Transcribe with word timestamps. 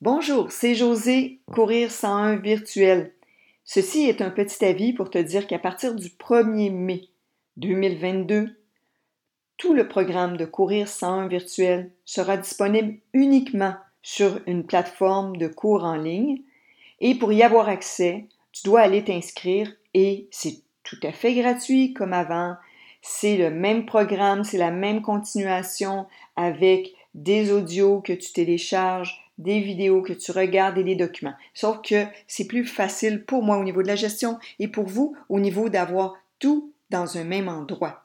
Bonjour, 0.00 0.52
c'est 0.52 0.76
José, 0.76 1.40
Courir 1.52 1.90
101 1.90 2.36
virtuel. 2.36 3.12
Ceci 3.64 4.08
est 4.08 4.22
un 4.22 4.30
petit 4.30 4.64
avis 4.64 4.92
pour 4.92 5.10
te 5.10 5.18
dire 5.18 5.48
qu'à 5.48 5.58
partir 5.58 5.96
du 5.96 6.06
1er 6.10 6.70
mai 6.70 7.08
2022, 7.56 8.56
tout 9.56 9.74
le 9.74 9.88
programme 9.88 10.36
de 10.36 10.44
Courir 10.44 10.86
101 10.86 11.26
virtuel 11.26 11.90
sera 12.04 12.36
disponible 12.36 12.98
uniquement 13.12 13.74
sur 14.00 14.40
une 14.46 14.64
plateforme 14.64 15.36
de 15.36 15.48
cours 15.48 15.82
en 15.82 15.96
ligne 15.96 16.42
et 17.00 17.16
pour 17.16 17.32
y 17.32 17.42
avoir 17.42 17.68
accès, 17.68 18.26
tu 18.52 18.62
dois 18.66 18.82
aller 18.82 19.02
t'inscrire 19.02 19.68
et 19.94 20.28
c'est 20.30 20.62
tout 20.84 21.00
à 21.02 21.10
fait 21.10 21.34
gratuit 21.34 21.92
comme 21.92 22.12
avant. 22.12 22.54
C'est 23.02 23.36
le 23.36 23.50
même 23.50 23.84
programme, 23.84 24.44
c'est 24.44 24.58
la 24.58 24.70
même 24.70 25.02
continuation 25.02 26.06
avec 26.36 26.94
des 27.14 27.50
audios 27.50 28.00
que 28.00 28.12
tu 28.12 28.32
télécharges, 28.32 29.27
des 29.38 29.60
vidéos 29.60 30.02
que 30.02 30.12
tu 30.12 30.32
regardes 30.32 30.78
et 30.78 30.84
des 30.84 30.96
documents. 30.96 31.34
Sauf 31.54 31.80
que 31.82 32.04
c'est 32.26 32.46
plus 32.46 32.64
facile 32.64 33.24
pour 33.24 33.42
moi 33.42 33.56
au 33.56 33.64
niveau 33.64 33.82
de 33.82 33.88
la 33.88 33.96
gestion 33.96 34.38
et 34.58 34.68
pour 34.68 34.86
vous 34.86 35.16
au 35.28 35.40
niveau 35.40 35.68
d'avoir 35.68 36.14
tout 36.38 36.72
dans 36.90 37.16
un 37.16 37.24
même 37.24 37.48
endroit. 37.48 38.04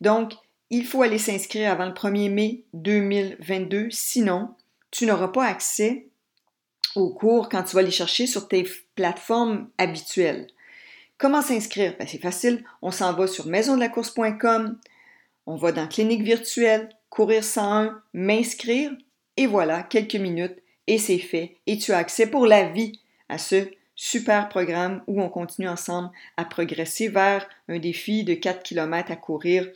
Donc, 0.00 0.32
il 0.70 0.84
faut 0.84 1.02
aller 1.02 1.18
s'inscrire 1.18 1.70
avant 1.70 1.86
le 1.86 1.92
1er 1.92 2.30
mai 2.30 2.64
2022, 2.74 3.88
sinon 3.90 4.50
tu 4.90 5.06
n'auras 5.06 5.28
pas 5.28 5.44
accès 5.44 6.06
aux 6.94 7.10
cours 7.10 7.48
quand 7.48 7.64
tu 7.64 7.76
vas 7.76 7.82
les 7.82 7.90
chercher 7.90 8.26
sur 8.26 8.48
tes 8.48 8.64
plateformes 8.94 9.68
habituelles. 9.78 10.46
Comment 11.18 11.42
s'inscrire? 11.42 11.96
Ben, 11.98 12.06
c'est 12.06 12.20
facile, 12.20 12.64
on 12.82 12.90
s'en 12.90 13.12
va 13.12 13.26
sur 13.26 13.46
maisondelacourse.com, 13.46 14.78
on 15.46 15.56
va 15.56 15.72
dans 15.72 15.86
clinique 15.86 16.22
virtuelle, 16.22 16.88
courir 17.08 17.44
101, 17.44 18.02
m'inscrire, 18.12 18.92
et 19.36 19.46
voilà, 19.46 19.82
quelques 19.82 20.16
minutes, 20.16 20.58
et 20.86 20.98
c'est 20.98 21.18
fait, 21.18 21.56
et 21.66 21.78
tu 21.78 21.92
as 21.92 21.98
accès 21.98 22.26
pour 22.26 22.46
la 22.46 22.64
vie 22.64 23.00
à 23.28 23.38
ce 23.38 23.68
super 23.96 24.48
programme 24.48 25.02
où 25.06 25.22
on 25.22 25.28
continue 25.28 25.68
ensemble 25.68 26.10
à 26.36 26.44
progresser 26.44 27.08
vers 27.08 27.48
un 27.68 27.78
défi 27.78 28.24
de 28.24 28.34
4 28.34 28.62
km 28.62 29.10
à 29.10 29.16
courir 29.16 29.68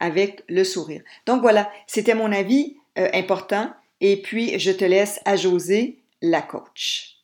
avec 0.00 0.42
le 0.48 0.64
sourire. 0.64 1.02
Donc 1.26 1.42
voilà, 1.42 1.70
c'était 1.86 2.14
mon 2.14 2.32
avis 2.32 2.76
euh, 2.98 3.08
important, 3.14 3.70
et 4.00 4.20
puis 4.20 4.58
je 4.58 4.70
te 4.70 4.84
laisse 4.84 5.20
à 5.24 5.36
José, 5.36 5.98
la 6.20 6.42
coach. 6.42 7.16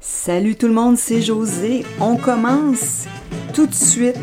Salut 0.00 0.56
tout 0.56 0.68
le 0.68 0.74
monde, 0.74 0.96
c'est 0.96 1.20
José. 1.20 1.84
On 2.00 2.16
commence 2.16 3.06
tout 3.52 3.66
de 3.66 3.74
suite 3.74 4.16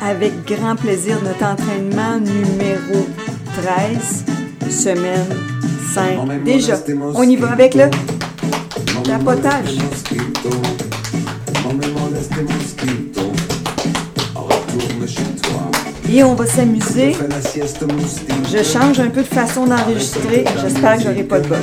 avec 0.00 0.32
grand 0.46 0.76
plaisir 0.76 1.22
notre 1.22 1.44
entraînement 1.44 2.18
numéro 2.18 3.06
13, 3.56 4.24
semaine 4.70 5.53
5. 5.94 6.44
Déjà, 6.44 6.74
on 7.14 7.22
y 7.22 7.36
va 7.36 7.52
avec 7.52 7.74
le 7.74 7.84
tapotage. 9.04 9.78
Et 16.12 16.22
on 16.24 16.34
va 16.34 16.46
s'amuser. 16.46 17.16
Je 18.52 18.62
change 18.62 18.98
un 18.98 19.10
peu 19.10 19.22
de 19.22 19.26
façon 19.26 19.66
d'enregistrer. 19.66 20.44
J'espère 20.62 20.96
que 20.96 21.02
j'aurai 21.04 21.22
pas 21.22 21.38
de 21.38 21.48
bug. 21.48 21.58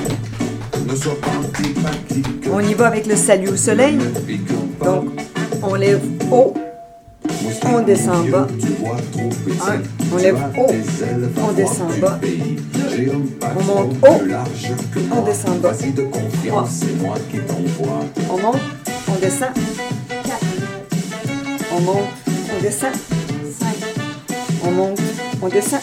On 2.54 2.60
y 2.60 2.74
va 2.74 2.88
avec 2.88 3.08
le 3.08 3.16
salut 3.18 3.50
au 3.50 3.58
soleil. 3.58 3.98
Donc, 4.84 5.06
on 5.62 5.76
lève 5.76 6.02
haut, 6.32 6.54
on 7.66 7.82
descend 7.82 8.30
bas. 8.30 8.48
On 10.14 10.18
lève 10.18 10.38
haut, 10.58 10.74
on 11.48 11.52
descend 11.52 12.00
bas. 12.00 12.20
On 12.92 13.64
monte 13.64 13.96
haut, 14.02 14.22
on 15.12 15.22
descend 15.24 15.62
bas. 15.62 15.78
On 18.30 18.38
monte, 18.38 18.60
on 19.08 19.16
descend. 19.20 19.54
On 21.72 21.80
monte, 21.82 22.10
on 22.54 22.62
descend. 22.62 22.94
On 24.64 24.72
monte, 24.72 25.02
on 25.42 25.48
descend. 25.50 25.82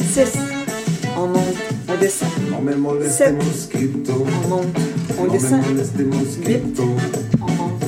6. 0.00 0.38
On 1.16 1.28
monte, 1.28 1.56
on 1.88 1.96
descend. 1.96 2.28
7. 3.08 3.34
On 4.44 4.48
monte, 4.48 4.66
on 5.18 5.26
descend. 5.28 5.62
8. 6.44 6.80
On 7.40 7.46
monte, 7.46 7.82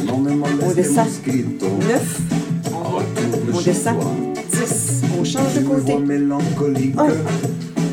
on 0.62 0.75
descend. 0.75 1.06
9. 1.88 2.20
On 3.53 3.60
descend. 3.60 3.97
10. 4.53 5.03
On 5.19 5.25
change 5.25 5.54
de 5.54 5.60
côté. 5.62 5.92
1. 5.92 6.00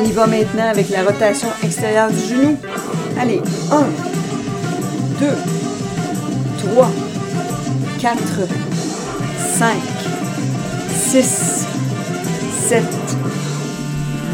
On 0.00 0.04
y 0.04 0.12
va 0.12 0.26
maintenant 0.26 0.70
avec 0.70 0.88
la 0.88 1.02
rotation 1.02 1.48
extérieure 1.62 2.10
du 2.10 2.16
genou. 2.16 2.56
Allez, 3.18 3.42
1, 3.70 3.82
2, 5.20 5.26
3, 6.72 6.90
4, 8.00 8.18
5, 9.58 9.74
6, 10.88 11.66
7, 12.68 12.82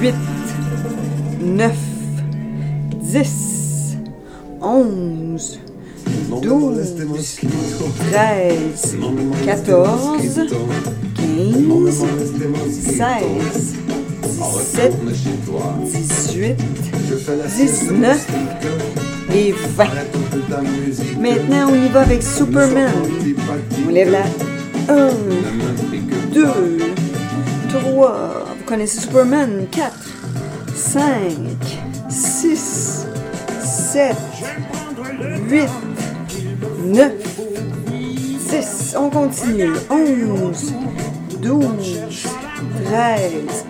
8, 0.00 0.15
9, 1.41 1.72
10, 3.00 3.97
11, 4.60 5.59
12, 6.43 6.94
13, 8.12 8.97
14, 9.44 10.22
15, 10.22 10.47
16, 12.84 13.85
17, 14.36 14.92
18, 15.84 16.56
19 17.56 18.26
et 19.34 19.52
20. 19.52 19.84
Maintenant, 21.19 21.70
on 21.70 21.74
y 21.74 21.88
va 21.88 22.02
avec 22.02 22.22
Superman. 22.22 22.92
On 23.86 23.91
lève 23.91 24.10
la 24.10 24.24
1, 24.92 25.10
2, 26.34 26.44
3. 27.70 28.47
Vous 28.58 28.64
connaissez 28.66 29.00
Superman? 29.00 29.66
4, 29.70 29.92
5, 30.74 31.32
6, 32.10 33.06
7, 33.64 34.16
8, 35.48 35.68
9, 36.84 37.12
10. 38.50 38.94
On 38.98 39.08
continue. 39.08 39.72
11, 39.91 40.74
12, 41.41 42.00
13, 42.84 43.64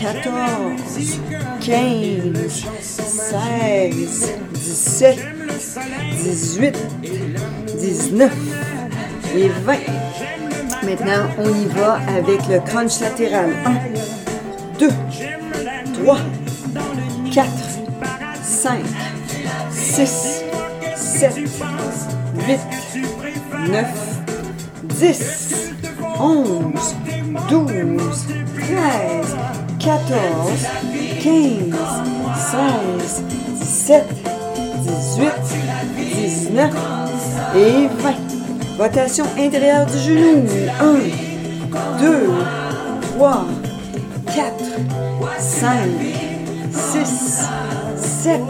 14, 0.00 1.20
15, 1.60 2.66
16, 2.80 4.32
17, 4.54 5.18
18, 6.22 6.76
19 7.78 8.32
et 9.34 9.48
20. 9.48 9.74
Maintenant, 10.84 11.26
on 11.38 11.48
y 11.48 11.66
va 11.66 11.98
avec 12.16 12.46
le 12.48 12.60
crunch 12.60 13.00
latéral. 13.00 13.50
1, 13.66 14.78
2, 14.78 14.88
3, 16.04 16.18
4, 17.32 17.48
5, 18.42 18.80
6, 19.70 20.44
7, 20.94 21.34
8, 22.46 22.60
9, 23.68 23.86
10, 24.84 25.72
11, 26.20 26.96
12, 27.50 28.26
13, 28.54 29.07
14, 29.78 30.66
15, 31.20 31.74
16, 32.34 33.24
17, 33.60 34.04
18, 34.82 35.32
19 35.96 36.74
et 37.56 37.88
20. 37.88 38.14
Rotation 38.78 39.24
intérieure 39.38 39.86
du 39.86 39.98
genou. 39.98 40.44
1, 40.80 40.94
2, 42.00 42.30
3, 43.16 43.44
4, 44.34 44.54
5, 45.38 45.68
6, 46.70 47.48
7, 47.96 48.40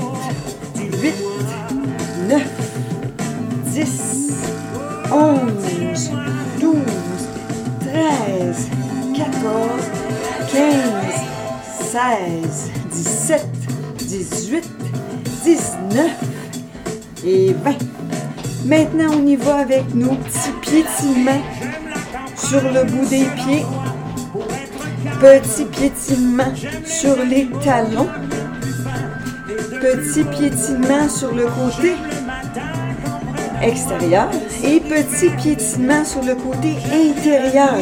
8, 1.03 1.15
9, 2.29 2.43
10, 3.67 4.33
11, 5.11 6.11
12, 6.61 6.77
13, 7.81 8.69
14, 9.15 9.29
15, 10.51 10.98
16, 11.91 12.71
17, 12.93 13.47
18, 13.97 14.63
19 15.43 16.11
et 17.25 17.55
20. 17.55 17.73
Maintenant, 18.67 19.15
on 19.19 19.27
y 19.27 19.37
va 19.37 19.57
avec 19.61 19.95
nos 19.95 20.15
petits 20.15 20.53
piétinements 20.61 21.41
sur 22.37 22.61
le 22.61 22.85
bout 22.85 23.09
des 23.09 23.25
pieds. 23.37 23.65
Petit 25.19 25.65
piétinement 25.65 26.53
sur 26.85 27.17
les 27.25 27.49
talons. 27.65 28.09
Petit 29.81 30.25
piétinement 30.25 31.09
sur 31.09 31.35
le 31.35 31.45
côté 31.45 31.95
extérieur 33.63 34.29
et 34.63 34.81
petit 34.81 35.31
piétinement 35.31 36.05
sur 36.05 36.23
le 36.23 36.35
côté 36.35 36.77
intérieur. 36.93 37.79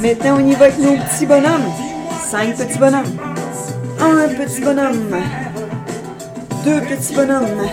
Maintenant, 0.00 0.36
on 0.36 0.46
y 0.46 0.54
va 0.54 0.66
avec 0.66 0.78
nos 0.78 0.96
petits 0.96 1.26
bonhommes. 1.26 1.72
Cinq 2.30 2.56
petits 2.56 2.78
bonhommes. 2.78 3.18
Un 4.00 4.28
petit 4.28 4.60
bonhomme. 4.60 5.16
Deux 6.64 6.80
petits 6.82 7.14
bonhommes. 7.14 7.66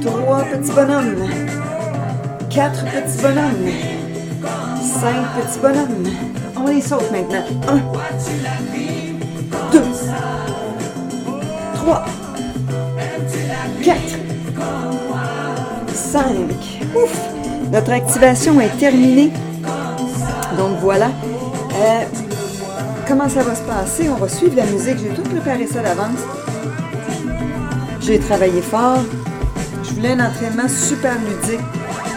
Trois 0.00 0.44
petits 0.44 0.72
bonhommes. 0.72 1.28
Quatre 2.48 2.84
petits 2.84 3.22
bonhommes. 3.22 3.70
Cinq 4.80 5.26
petits 5.36 5.58
bonhommes. 5.60 6.10
On 6.56 6.66
les 6.68 6.80
saute 6.80 7.10
maintenant. 7.12 7.44
Un. 7.68 7.80
Deux. 9.72 9.82
Trois. 11.74 12.04
Quatre. 13.82 14.18
Cinq. 15.92 16.80
Ouf! 16.96 17.18
Notre 17.70 17.92
activation 17.92 18.58
est 18.60 18.78
terminée. 18.78 19.32
Donc 20.56 20.78
voilà. 20.80 21.06
Euh, 21.06 22.04
comment 23.08 23.28
ça 23.28 23.42
va 23.42 23.54
se 23.54 23.62
passer? 23.62 24.08
On 24.08 24.16
va 24.16 24.28
suivre 24.28 24.56
la 24.56 24.66
musique. 24.66 24.98
J'ai 24.98 25.08
tout 25.08 25.28
préparé 25.28 25.66
ça 25.66 25.82
d'avance. 25.82 26.20
J'ai 28.00 28.18
travaillé 28.18 28.60
fort. 28.60 29.00
Je 29.82 29.90
voulais 29.94 30.12
un 30.12 30.26
entraînement 30.26 30.68
super 30.68 31.14
ludique. 31.14 31.64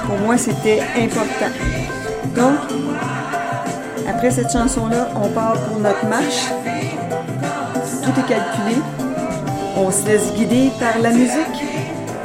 Pour 0.06 0.18
moi, 0.19 0.38
c'était 0.38 0.81
important. 0.98 1.51
Donc, 2.36 2.57
après 4.07 4.31
cette 4.31 4.51
chanson-là, 4.51 5.10
on 5.16 5.30
part 5.30 5.54
pour 5.54 5.80
notre 5.80 6.06
marche. 6.06 6.50
Tout 8.04 8.12
est 8.12 8.28
calculé. 8.28 8.81
On 9.75 9.92
se 9.92 10.06
laisse 10.06 10.33
guider 10.33 10.72
par 10.80 11.00
la 11.01 11.12
musique. 11.12 11.63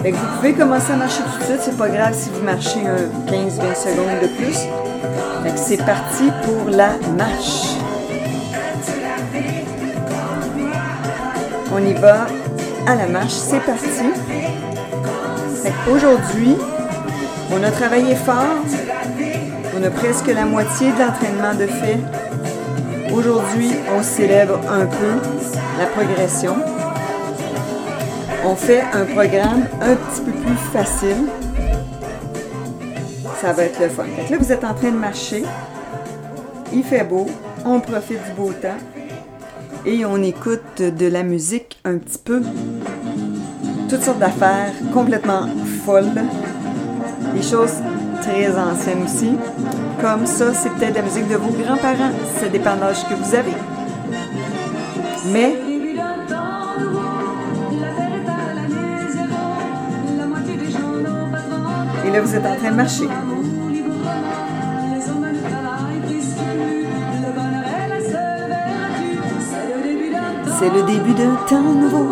vous 0.04 0.36
pouvez 0.36 0.52
commencer 0.52 0.92
à 0.92 0.96
marcher 0.96 1.22
tout 1.22 1.38
de 1.40 1.44
suite. 1.44 1.60
C'est 1.62 1.76
pas 1.76 1.88
grave 1.88 2.14
si 2.14 2.30
vous 2.30 2.44
marchez 2.44 2.80
15-20 2.80 3.74
secondes 3.74 4.20
de 4.22 4.28
plus 4.36 4.58
c'est 5.56 5.84
parti 5.84 6.30
pour 6.44 6.70
la 6.70 6.90
marche. 7.16 7.76
On 11.74 11.78
y 11.78 11.94
va 11.94 12.26
à 12.86 12.94
la 12.94 13.06
marche, 13.06 13.32
c'est 13.32 13.60
parti. 13.60 13.88
Aujourd'hui, 15.90 16.56
on 17.50 17.62
a 17.62 17.70
travaillé 17.70 18.14
fort. 18.14 18.56
On 19.78 19.82
a 19.82 19.90
presque 19.90 20.26
la 20.26 20.44
moitié 20.44 20.92
de 20.92 20.98
l'entraînement 20.98 21.54
de 21.54 21.66
fait. 21.66 21.98
Aujourd'hui, 23.12 23.72
on 23.96 24.02
célèbre 24.02 24.60
un 24.68 24.86
peu 24.86 25.14
la 25.78 25.86
progression. 25.86 26.56
On 28.44 28.56
fait 28.56 28.82
un 28.92 29.04
programme 29.04 29.66
un 29.80 29.94
petit 29.94 30.20
peu 30.22 30.32
plus 30.32 30.56
facile 30.72 31.28
ça 33.42 33.52
va 33.52 33.64
être 33.64 33.80
le 33.80 33.88
fun. 33.88 34.04
là, 34.30 34.38
vous 34.38 34.52
êtes 34.52 34.62
en 34.62 34.72
train 34.72 34.92
de 34.92 34.96
marcher. 34.96 35.42
Il 36.72 36.84
fait 36.84 37.02
beau. 37.02 37.26
On 37.64 37.80
profite 37.80 38.24
du 38.24 38.32
beau 38.36 38.52
temps. 38.52 38.78
Et 39.84 40.04
on 40.04 40.22
écoute 40.22 40.80
de 40.80 41.06
la 41.08 41.24
musique 41.24 41.80
un 41.84 41.98
petit 41.98 42.18
peu. 42.18 42.40
Toutes 43.88 44.02
sortes 44.02 44.20
d'affaires 44.20 44.72
complètement 44.94 45.48
folles. 45.84 46.22
Des 47.34 47.42
choses 47.42 47.82
très 48.20 48.56
anciennes 48.56 49.02
aussi. 49.02 49.32
Comme 50.00 50.24
ça, 50.24 50.54
c'est 50.54 50.70
peut-être 50.74 50.94
la 50.94 51.02
musique 51.02 51.26
de 51.26 51.34
vos 51.34 51.50
grands-parents. 51.50 52.12
Ça 52.38 52.48
dépend 52.48 52.76
de 52.76 53.08
que 53.08 53.14
vous 53.14 53.34
avez. 53.34 53.56
Mais 55.32 55.56
Et 62.06 62.10
là, 62.10 62.20
vous 62.20 62.34
êtes 62.34 62.46
en 62.46 62.56
train 62.56 62.70
de 62.70 62.76
marcher. 62.76 63.08
C'est 70.62 70.70
le 70.70 70.82
début 70.84 71.12
d'un 71.14 71.34
temps 71.48 71.60
nouveau. 71.60 72.06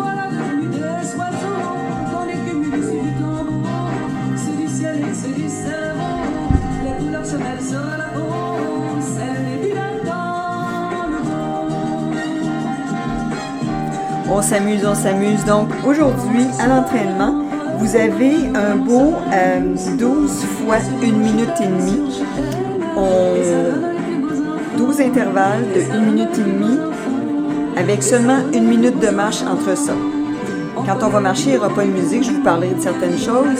On 14.29 14.41
s'amuse, 14.41 14.85
on 14.85 14.95
s'amuse. 14.95 15.45
Donc 15.45 15.69
aujourd'hui, 15.85 16.45
à 16.59 16.67
l'entraînement, 16.67 17.45
vous 17.77 17.95
avez 17.95 18.33
un 18.53 18.75
beau 18.75 19.13
12 19.97 20.01
euh, 20.01 20.27
fois 20.65 20.79
une 21.01 21.19
minute 21.19 21.53
et 21.63 21.67
demie. 21.67 22.21
12 24.77 24.99
intervalles 24.99 25.63
de 25.73 25.93
1 25.93 25.99
minute 26.01 26.37
et 26.37 26.43
demie 26.43 26.70
avec 27.81 28.03
seulement 28.03 28.37
une 28.53 28.65
minute 28.65 28.99
de 28.99 29.09
marche 29.09 29.41
entre 29.41 29.75
ça. 29.75 29.93
Quand 30.75 31.03
on 31.03 31.09
va 31.09 31.19
marcher, 31.19 31.45
il 31.47 31.51
n'y 31.53 31.57
aura 31.57 31.69
pas 31.69 31.83
de 31.83 31.89
musique, 31.89 32.23
je 32.23 32.29
vous 32.29 32.43
parlerai 32.43 32.75
de 32.75 32.79
certaines 32.79 33.17
choses, 33.17 33.57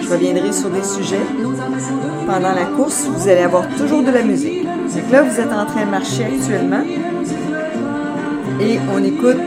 je 0.00 0.08
reviendrai 0.08 0.52
sur 0.52 0.70
des 0.70 0.84
sujets. 0.84 1.26
Pendant 2.24 2.52
la 2.54 2.66
course, 2.76 3.08
vous 3.08 3.28
allez 3.28 3.42
avoir 3.42 3.66
toujours 3.76 4.04
de 4.04 4.12
la 4.12 4.22
musique. 4.22 4.64
Donc 4.64 5.10
là, 5.10 5.22
vous 5.22 5.40
êtes 5.40 5.52
en 5.52 5.66
train 5.66 5.86
de 5.86 5.90
marcher 5.90 6.24
actuellement 6.24 6.84
et 8.60 8.78
on 8.94 9.02
écoute 9.02 9.42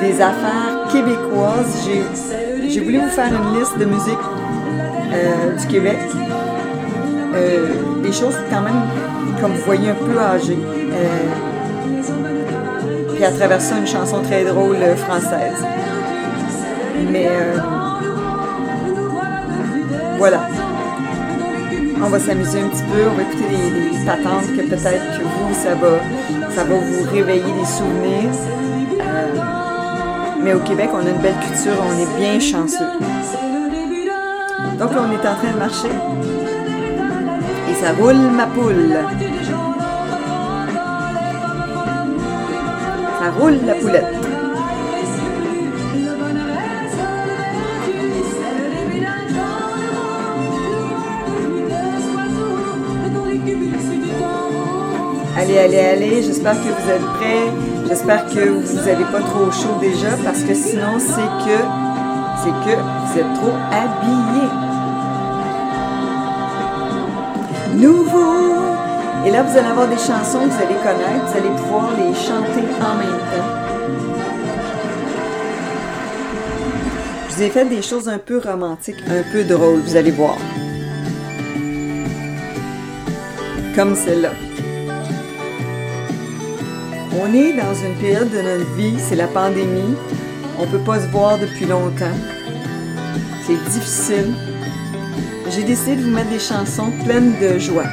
des 0.00 0.22
affaires 0.22 0.88
québécoises. 0.90 1.86
J'ai 2.66 2.80
voulu 2.80 3.00
vous 3.00 3.10
faire 3.10 3.28
une 3.28 3.58
liste 3.58 3.76
de 3.78 3.84
musique 3.84 4.26
euh, 5.12 5.54
du 5.54 5.66
Québec. 5.66 5.98
Euh, 7.34 7.66
des 8.02 8.12
choses 8.12 8.36
quand 8.50 8.62
même, 8.62 8.80
comme 9.38 9.52
vous 9.52 9.64
voyez, 9.66 9.90
un 9.90 9.94
peu 9.94 10.18
âgées. 10.18 10.58
Euh, 10.92 11.55
puis 13.16 13.24
à 13.24 13.32
travers 13.32 13.60
ça, 13.62 13.78
une 13.78 13.86
chanson 13.86 14.22
très 14.22 14.44
drôle 14.44 14.76
euh, 14.76 14.94
française. 14.94 15.64
Mais 17.10 17.28
euh, 17.28 17.56
voilà. 20.18 20.46
On 22.04 22.08
va 22.08 22.18
s'amuser 22.20 22.60
un 22.60 22.68
petit 22.68 22.82
peu, 22.82 23.08
on 23.10 23.14
va 23.14 23.22
écouter 23.22 23.48
des, 23.48 24.04
patentes 24.04 24.46
que 24.54 24.62
peut-être 24.62 25.18
que 25.18 25.22
vous, 25.22 25.54
ça 25.54 25.74
va, 25.74 25.98
ça 26.54 26.62
va 26.62 26.74
vous 26.76 27.10
réveiller 27.10 27.42
des 27.42 27.64
souvenirs. 27.64 28.30
Euh, 29.00 29.40
mais 30.44 30.52
au 30.52 30.60
Québec, 30.60 30.90
on 30.92 31.04
a 31.04 31.10
une 31.10 31.22
belle 31.22 31.34
culture, 31.40 31.72
on 31.82 31.98
est 31.98 32.18
bien 32.20 32.38
chanceux. 32.38 32.84
Donc 34.78 34.92
là, 34.92 34.98
on 35.08 35.12
est 35.12 35.26
en 35.26 35.34
train 35.34 35.52
de 35.52 35.58
marcher. 35.58 35.88
Et 37.70 37.74
ça 37.82 37.92
roule 37.98 38.14
ma 38.36 38.46
poule. 38.46 38.94
Roule 43.30 43.58
la 43.66 43.74
poulette. 43.74 44.04
Allez, 55.38 55.58
allez, 55.58 55.78
allez, 55.78 56.22
j'espère 56.22 56.54
que 56.54 56.68
vous 56.68 56.90
êtes 56.90 57.06
prêts. 57.18 57.52
J'espère 57.88 58.26
que 58.26 58.48
vous 58.48 58.76
n'avez 58.76 59.04
pas 59.04 59.20
trop 59.20 59.50
chaud 59.52 59.78
déjà 59.80 60.16
parce 60.24 60.42
que 60.42 60.54
sinon 60.54 60.98
c'est 60.98 61.30
que 61.44 61.58
c'est 62.42 62.50
que 62.50 62.76
vous 62.76 63.18
êtes 63.18 63.34
trop 63.34 63.54
habillés. 63.70 64.50
Nouveau 67.76 68.76
et 69.26 69.30
là, 69.32 69.42
vous 69.42 69.58
allez 69.58 69.66
avoir 69.66 69.88
des 69.88 69.96
chansons 69.96 70.38
que 70.38 70.50
vous 70.50 70.62
allez 70.62 70.76
connaître, 70.76 71.26
vous 71.26 71.36
allez 71.36 71.56
pouvoir 71.56 71.90
les 71.96 72.14
chanter 72.14 72.62
en 72.80 72.94
même 72.94 73.18
temps. 73.32 73.66
Je 77.28 77.34
vous 77.34 77.42
ai 77.42 77.50
fait 77.50 77.64
des 77.64 77.82
choses 77.82 78.08
un 78.08 78.18
peu 78.18 78.38
romantiques, 78.38 79.02
un 79.08 79.24
peu 79.32 79.42
drôles, 79.42 79.80
vous 79.80 79.96
allez 79.96 80.12
voir. 80.12 80.36
Comme 83.74 83.96
celle-là. 83.96 84.30
On 87.20 87.34
est 87.34 87.52
dans 87.52 87.74
une 87.74 87.96
période 88.00 88.30
de 88.30 88.42
notre 88.42 88.74
vie, 88.76 88.94
c'est 89.00 89.16
la 89.16 89.26
pandémie. 89.26 89.96
On 90.60 90.66
ne 90.66 90.70
peut 90.70 90.84
pas 90.84 91.00
se 91.00 91.06
voir 91.08 91.36
depuis 91.36 91.66
longtemps. 91.66 92.16
C'est 93.44 93.72
difficile. 93.72 94.34
J'ai 95.50 95.64
décidé 95.64 95.96
de 95.96 96.02
vous 96.02 96.10
mettre 96.10 96.30
des 96.30 96.38
chansons 96.38 96.92
pleines 97.04 97.34
de 97.40 97.58
joie. 97.58 97.90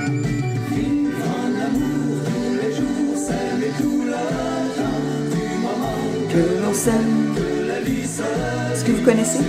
Est-ce 6.86 8.84
que 8.84 8.92
vous 8.92 9.06
connaissez? 9.06 9.40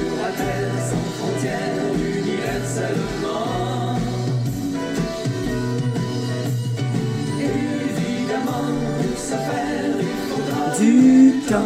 Du 10.78 11.32
temps. 11.48 11.62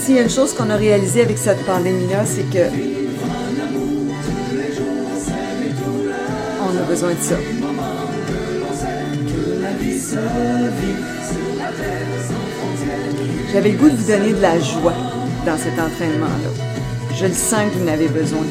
S'il 0.00 0.14
y 0.16 0.18
a 0.18 0.22
une 0.22 0.30
chose 0.30 0.54
qu'on 0.54 0.70
a 0.70 0.76
réalisée 0.76 1.20
avec 1.20 1.38
cette 1.38 1.64
pandémie-là, 1.66 2.24
c'est 2.26 2.50
que 2.50 3.07
J'avais 13.52 13.70
le 13.70 13.78
goût 13.78 13.88
de 13.88 13.94
vous 13.94 14.10
donner 14.10 14.32
de 14.32 14.40
la 14.40 14.58
joie 14.58 14.94
dans 15.46 15.56
cet 15.56 15.78
entraînement-là. 15.78 16.50
Je 17.14 17.26
le 17.26 17.32
sens 17.32 17.70
que 17.70 17.78
vous 17.78 17.84
en 17.84 17.92
avez 17.92 18.08
besoin. 18.08 18.46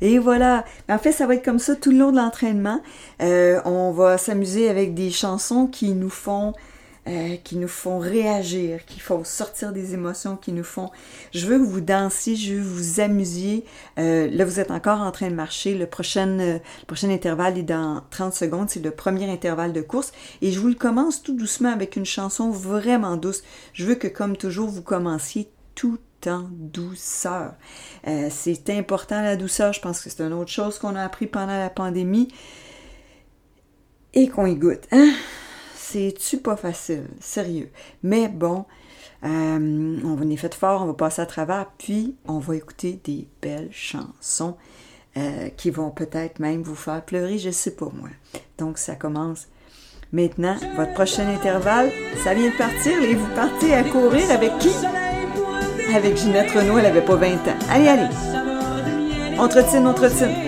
Et 0.00 0.18
voilà. 0.18 0.64
En 0.88 0.98
fait, 0.98 1.12
ça 1.12 1.26
va 1.26 1.34
être 1.34 1.44
comme 1.44 1.58
ça 1.58 1.76
tout 1.76 1.90
le 1.90 1.98
long 1.98 2.12
de 2.12 2.16
l'entraînement. 2.16 2.80
Euh, 3.22 3.60
on 3.64 3.92
va 3.92 4.18
s'amuser 4.18 4.68
avec 4.68 4.94
des 4.94 5.10
chansons 5.10 5.66
qui 5.66 5.90
nous 5.90 6.10
font 6.10 6.54
euh, 7.08 7.36
qui 7.42 7.56
nous 7.56 7.68
font 7.68 7.98
réagir, 7.98 8.84
qui 8.84 9.00
font 9.00 9.24
sortir 9.24 9.72
des 9.72 9.94
émotions, 9.94 10.36
qui 10.36 10.52
nous 10.52 10.64
font... 10.64 10.90
Je 11.32 11.46
veux 11.46 11.58
que 11.58 11.64
vous 11.64 11.80
dansiez, 11.80 12.36
je 12.36 12.54
veux 12.54 12.60
que 12.60 12.66
vous 12.66 13.00
amusiez. 13.00 13.64
Euh, 13.98 14.28
là, 14.30 14.44
vous 14.44 14.60
êtes 14.60 14.70
encore 14.70 15.00
en 15.00 15.10
train 15.10 15.30
de 15.30 15.34
marcher. 15.34 15.74
Le 15.74 15.86
prochain, 15.86 16.26
le 16.26 16.60
prochain 16.86 17.08
intervalle 17.08 17.56
est 17.56 17.62
dans 17.62 18.02
30 18.10 18.34
secondes. 18.34 18.68
C'est 18.68 18.84
le 18.84 18.90
premier 18.90 19.30
intervalle 19.30 19.72
de 19.72 19.80
course. 19.80 20.12
Et 20.42 20.52
je 20.52 20.60
vous 20.60 20.68
le 20.68 20.74
commence 20.74 21.22
tout 21.22 21.34
doucement 21.34 21.72
avec 21.72 21.96
une 21.96 22.04
chanson 22.04 22.50
vraiment 22.50 23.16
douce. 23.16 23.42
Je 23.72 23.86
veux 23.86 23.94
que, 23.94 24.08
comme 24.08 24.36
toujours, 24.36 24.68
vous 24.68 24.82
commenciez 24.82 25.48
tout 25.74 25.98
en 26.26 26.48
douceur. 26.50 27.54
Euh, 28.06 28.28
c'est 28.30 28.70
important 28.70 29.22
la 29.22 29.36
douceur. 29.36 29.72
Je 29.72 29.80
pense 29.80 30.00
que 30.00 30.10
c'est 30.10 30.22
une 30.22 30.32
autre 30.32 30.50
chose 30.50 30.78
qu'on 30.78 30.96
a 30.96 31.04
appris 31.04 31.26
pendant 31.26 31.58
la 31.58 31.70
pandémie 31.70 32.28
et 34.14 34.28
qu'on 34.28 34.46
y 34.46 34.56
goûte. 34.56 34.86
Hein? 34.90 35.12
C'est-tu 35.76 36.38
pas 36.38 36.56
facile? 36.56 37.04
Sérieux. 37.20 37.70
Mais 38.02 38.28
bon, 38.28 38.64
euh, 39.24 40.00
on 40.04 40.30
est 40.30 40.36
fait 40.36 40.54
fort, 40.54 40.82
on 40.82 40.86
va 40.86 40.94
passer 40.94 41.22
à 41.22 41.26
travers, 41.26 41.66
puis 41.78 42.16
on 42.26 42.38
va 42.38 42.56
écouter 42.56 43.00
des 43.04 43.26
belles 43.40 43.70
chansons 43.72 44.56
euh, 45.16 45.48
qui 45.56 45.70
vont 45.70 45.90
peut-être 45.90 46.38
même 46.38 46.62
vous 46.62 46.74
faire 46.74 47.04
pleurer, 47.04 47.38
je 47.38 47.50
sais 47.50 47.74
pas 47.74 47.88
moi. 47.92 48.10
Donc 48.58 48.78
ça 48.78 48.94
commence 48.94 49.48
maintenant. 50.12 50.56
Votre 50.76 50.94
prochain 50.94 51.26
intervalle, 51.28 51.90
ça 52.22 52.34
vient 52.34 52.50
de 52.50 52.56
partir 52.56 53.02
et 53.02 53.14
vous 53.14 53.34
partez 53.34 53.74
à 53.74 53.82
courir 53.84 54.30
avec 54.30 54.56
qui? 54.58 54.70
Avec 55.94 56.16
Ginette 56.16 56.50
Renault, 56.50 56.78
elle 56.78 56.86
avait 56.86 57.00
pas 57.00 57.16
20 57.16 57.26
ans. 57.26 57.58
Allez, 57.70 57.88
allez. 57.88 58.08
On 59.38 59.48
trottine. 59.48 59.86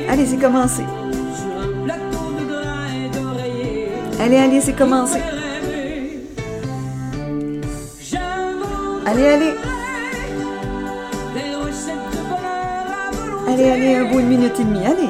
Allez, 0.08 0.26
c'est 0.26 0.36
commencé. 0.36 0.82
Allez, 4.20 4.36
allez, 4.36 4.60
c'est 4.60 4.74
commencé. 4.74 5.18
Allez, 9.06 9.26
allez. 9.26 9.54
Allez, 13.48 13.70
allez, 13.70 13.94
un 13.96 14.04
bout 14.04 14.20
de 14.20 14.26
minute 14.26 14.60
et 14.60 14.64
demie, 14.64 14.86
allez. 14.86 15.08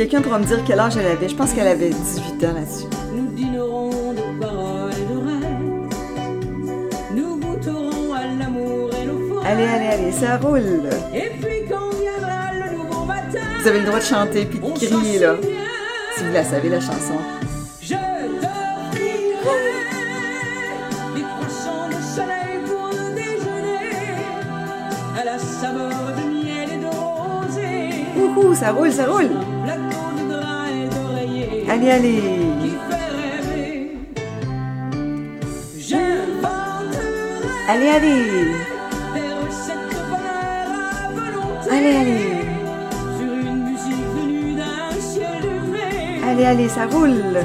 Quelqu'un 0.00 0.22
pourra 0.22 0.38
me 0.38 0.46
dire 0.46 0.64
quel 0.66 0.80
âge 0.80 0.96
elle 0.96 1.08
avait. 1.08 1.28
Je 1.28 1.34
pense 1.34 1.52
qu'elle 1.52 1.68
avait 1.68 1.90
18 1.90 2.46
ans 2.46 2.54
là-dessus. 2.54 2.86
Nous 3.14 3.26
dînerons 3.32 4.14
de 4.14 4.40
paroles 4.40 4.92
et 4.92 5.12
de 5.12 5.18
rêves. 5.28 5.88
Nous 7.14 7.36
goûterons 7.36 8.14
à 8.14 8.24
l'amour 8.24 8.88
et 8.94 9.04
nos 9.04 9.40
Allez, 9.40 9.64
allez, 9.64 9.86
allez, 9.88 10.12
ça 10.12 10.38
roule. 10.38 10.88
Et 11.12 11.32
puis 11.38 11.66
quand 11.68 11.90
viendra 12.00 12.50
le 12.54 12.78
nouveau 12.78 13.04
matin. 13.04 13.40
Vous 13.60 13.68
avez 13.68 13.80
le 13.80 13.84
droit 13.84 13.98
de 13.98 14.04
chanter 14.04 14.46
puis 14.46 14.58
de 14.58 14.70
crier 14.72 15.18
là. 15.18 15.36
Si 16.16 16.24
vous 16.24 16.32
la 16.32 16.44
savez 16.44 16.70
la 16.70 16.80
chanson. 16.80 17.18
Je 17.82 17.92
t'offrirai 17.92 19.20
des 21.14 21.20
croissants 21.20 21.88
de 21.88 22.00
soleil 22.16 22.58
pour 22.64 22.88
le 22.88 23.14
déjeuner. 23.14 23.96
À 25.20 25.24
la 25.26 25.38
saveur 25.38 25.90
de 26.16 26.22
miel 26.42 26.70
et 26.72 26.78
de 26.78 26.86
rosée. 26.86 28.06
Ouhou, 28.16 28.54
ça 28.54 28.72
roule, 28.72 28.90
ça 28.90 29.04
roule. 29.04 29.28
Allez, 31.72 31.90
allez. 31.92 32.20
Allez, 37.68 37.88
allez. 37.88 38.26
Allez, 41.70 41.96
allez. 41.96 42.40
Allez, 46.26 46.44
allez, 46.44 46.68
ça 46.68 46.86
roule. 46.86 47.38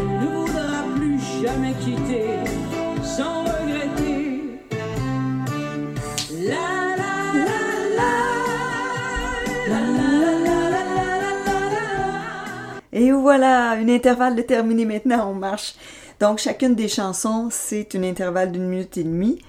Voilà, 13.25 13.75
une 13.77 13.89
intervalle 13.89 14.36
de 14.36 14.44
terminé 14.44 14.86
maintenant, 14.86 15.32
on 15.32 15.34
marche. 15.34 15.74
Donc 16.20 16.38
chacune 16.38 16.75
des 16.75 16.88
chansons, 16.88 17.48
c'est 17.50 17.96
un 17.96 18.03
intervalle 18.03 18.51
d'une 18.51 18.67
minute 18.67 18.98
et 18.98 19.03
demie. 19.03 19.41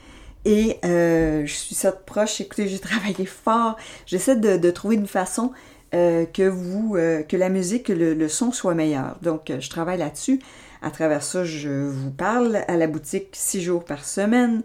Et 0.46 0.78
euh, 0.82 1.44
je 1.44 1.52
suis 1.52 1.74
ça 1.74 1.92
proche. 1.92 2.40
Écoutez, 2.40 2.68
j'ai 2.68 2.78
travaillé 2.90 3.26
fort. 3.26 3.76
J'essaie 4.06 4.36
de, 4.36 4.70
trouver 4.70 4.96
une 4.96 5.06
façon 5.06 5.52
euh, 5.94 6.24
que 6.24 6.48
vous, 6.48 6.96
euh, 6.96 7.22
que 7.22 7.36
la 7.36 7.50
musique, 7.50 7.88
que 7.88 7.92
le, 7.92 8.28
son 8.30 8.50
soit 8.50 8.72
meilleur. 8.72 9.18
Donc, 9.20 9.52
je 9.60 9.68
travaille 9.68 9.98
là-dessus. 9.98 10.38
À 10.80 10.90
travers 10.90 11.22
ça, 11.22 11.44
je 11.44 11.68
vous 11.68 12.10
parle 12.10 12.64
à 12.68 12.78
la 12.78 12.86
boutique 12.86 13.28
six 13.32 13.60
jours 13.60 13.84
par 13.84 14.06
semaine. 14.06 14.62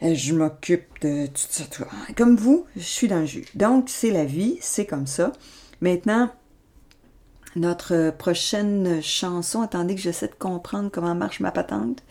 Je 0.00 0.32
m'occupe 0.32 1.00
de 1.02 1.26
tout 1.26 1.42
ça. 1.50 1.64
Comme 2.16 2.36
vous, 2.36 2.66
je 2.76 2.82
suis 2.82 3.08
dans 3.08 3.18
le 3.18 3.26
jus. 3.26 3.46
Donc, 3.56 3.86
c'est 3.88 4.12
la 4.12 4.24
vie, 4.24 4.58
c'est 4.60 4.86
comme 4.86 5.08
ça. 5.08 5.32
Maintenant, 5.80 6.30
notre 7.56 8.10
prochaine 8.16 9.02
chanson, 9.02 9.62
attendez 9.62 9.94
que 9.94 10.00
j'essaie 10.00 10.28
de 10.28 10.34
comprendre 10.34 10.90
comment 10.92 11.14
marche 11.14 11.40
ma 11.40 11.50
patente. 11.50 12.02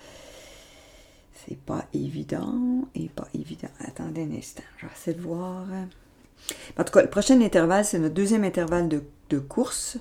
C'est 1.47 1.57
pas 1.59 1.85
évident 1.93 2.85
et 2.95 3.09
pas 3.09 3.27
évident. 3.33 3.69
Attendez 3.79 4.23
un 4.23 4.35
instant, 4.35 4.63
je 4.77 4.87
vais 4.87 4.91
essayer 4.93 5.17
de 5.17 5.21
voir. 5.21 5.65
En 6.77 6.83
tout 6.83 6.91
cas, 6.91 7.01
le 7.01 7.09
prochain 7.09 7.39
intervalle, 7.41 7.85
c'est 7.85 7.99
notre 7.99 8.15
deuxième 8.15 8.43
intervalle 8.43 8.89
de, 8.89 9.39
course. 9.39 9.97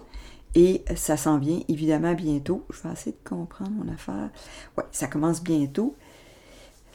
Et 0.56 0.84
ça 0.94 1.16
s'en 1.16 1.38
vient 1.38 1.60
évidemment 1.68 2.14
bientôt. 2.14 2.64
Je 2.70 2.80
vais 2.82 2.92
essayer 2.92 3.12
de 3.12 3.28
comprendre 3.28 3.72
mon 3.72 3.92
affaire. 3.92 4.30
Oui, 4.78 4.84
ça 4.92 5.08
commence 5.08 5.42
bientôt. 5.42 5.96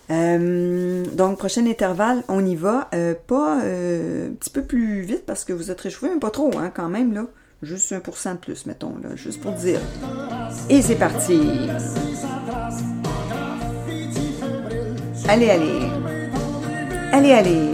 Euh, 0.10 1.06
donc, 1.13 1.38
prochain 1.38 1.65
intervalle, 1.68 2.24
on 2.29 2.44
y 2.46 2.56
va. 2.56 2.89
Euh, 2.94 3.13
pas 3.27 3.62
euh, 3.63 4.29
un 4.29 4.34
petit 4.34 4.50
peu 4.50 4.63
plus 4.63 5.01
vite 5.01 5.25
parce 5.25 5.44
que 5.44 5.53
vous 5.53 5.72
êtes 5.72 5.82
réchauffé, 5.82 6.12
mais 6.13 6.20
pas 6.20 6.32
trop, 6.32 6.51
hein, 6.58 6.72
quand 6.74 6.89
même, 6.89 7.13
là. 7.13 7.25
Juste 7.62 7.92
1% 7.92 8.34
de 8.34 8.38
plus, 8.38 8.66
mettons, 8.66 8.96
là, 9.04 9.18
juste 9.18 9.42
pour 9.42 9.51
dire. 9.51 9.82
Et 10.70 10.82
c'est 10.82 10.96
parti! 10.96 11.42
Allez, 15.28 15.50
allez. 15.50 15.82
Allez, 17.12 17.32
allez. 17.34 17.70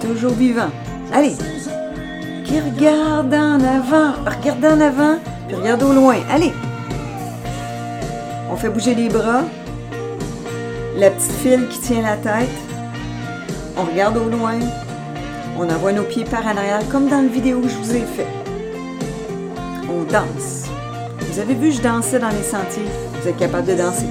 Toujours 0.00 0.32
vivant. 0.32 0.70
Allez. 1.12 1.36
Qui 2.44 2.60
regarde 2.60 3.34
en 3.34 3.60
avant? 3.60 4.12
Regarde 4.24 4.64
en 4.64 4.80
avant. 4.80 5.18
Puis 5.46 5.56
regarde 5.56 5.82
au 5.82 5.92
loin. 5.92 6.16
Allez. 6.30 6.52
On 8.50 8.56
fait 8.56 8.70
bouger 8.70 8.94
les 8.94 9.10
bras. 9.10 9.42
La 10.96 11.10
petite 11.10 11.32
file 11.32 11.68
qui 11.68 11.78
tient 11.78 12.02
la 12.02 12.16
tête. 12.16 12.48
On 13.76 13.84
regarde 13.84 14.16
au 14.16 14.30
loin. 14.30 14.58
On 15.56 15.70
envoie 15.70 15.92
nos 15.92 16.02
pieds 16.02 16.24
par 16.24 16.44
en 16.46 16.56
comme 16.90 17.08
dans 17.08 17.22
la 17.22 17.28
vidéo 17.28 17.60
que 17.60 17.68
je 17.68 17.76
vous 17.76 17.94
ai 17.94 18.00
fait. 18.00 18.26
On 19.88 20.02
danse. 20.02 20.64
Vous 21.20 21.38
avez 21.38 21.54
vu, 21.54 21.70
je 21.70 21.80
dansais 21.80 22.18
dans 22.18 22.28
les 22.28 22.42
sentiers. 22.42 22.90
Vous 23.20 23.28
êtes 23.28 23.36
capable 23.36 23.68
de 23.68 23.74
danser. 23.74 24.06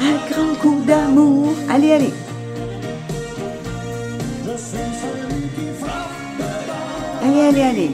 Un 0.00 0.30
grand 0.30 0.54
coup 0.60 0.80
d'amour. 0.86 1.52
Allez, 1.70 1.92
allez. 1.92 2.14
Allez, 7.22 7.40
allez, 7.40 7.62
allez. 7.62 7.90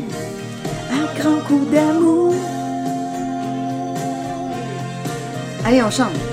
Un 0.93 1.21
grand 1.21 1.41
coup 1.47 1.65
d'amour. 1.73 2.35
Allez, 5.65 5.83
on 5.83 5.91
chante. 5.91 6.28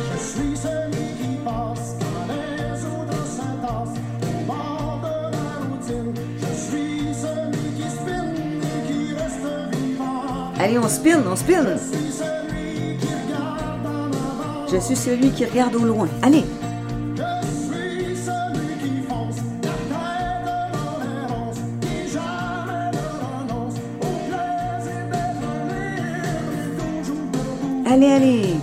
Allez, 10.65 10.79
on 10.79 10.89
spin, 10.89 11.21
on 11.31 11.35
spin. 11.35 11.63
Je 14.71 14.77
suis 14.79 14.95
celui 14.95 15.29
qui 15.29 15.45
regarde 15.45 15.75
au 15.75 15.85
loin. 15.85 16.07
Allez. 16.23 16.43
Allez, 27.85 28.11
allez. 28.11 28.55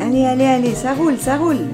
Allez, 0.00 0.24
allez, 0.24 0.46
allez, 0.46 0.74
ça 0.74 0.94
roule, 0.94 1.18
ça 1.18 1.36
roule. 1.36 1.66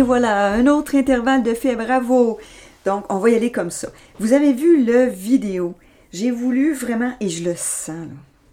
Et 0.00 0.02
voilà, 0.02 0.54
un 0.54 0.66
autre 0.66 0.94
intervalle 0.94 1.42
de 1.42 1.52
fait, 1.52 1.76
bravo. 1.76 2.38
Donc, 2.86 3.04
on 3.10 3.18
va 3.18 3.28
y 3.28 3.34
aller 3.34 3.52
comme 3.52 3.68
ça. 3.68 3.88
Vous 4.18 4.32
avez 4.32 4.54
vu 4.54 4.82
le 4.82 5.04
vidéo. 5.04 5.74
J'ai 6.10 6.30
voulu 6.30 6.72
vraiment, 6.72 7.12
et 7.20 7.28
je 7.28 7.44
le 7.44 7.54
sens, 7.54 8.08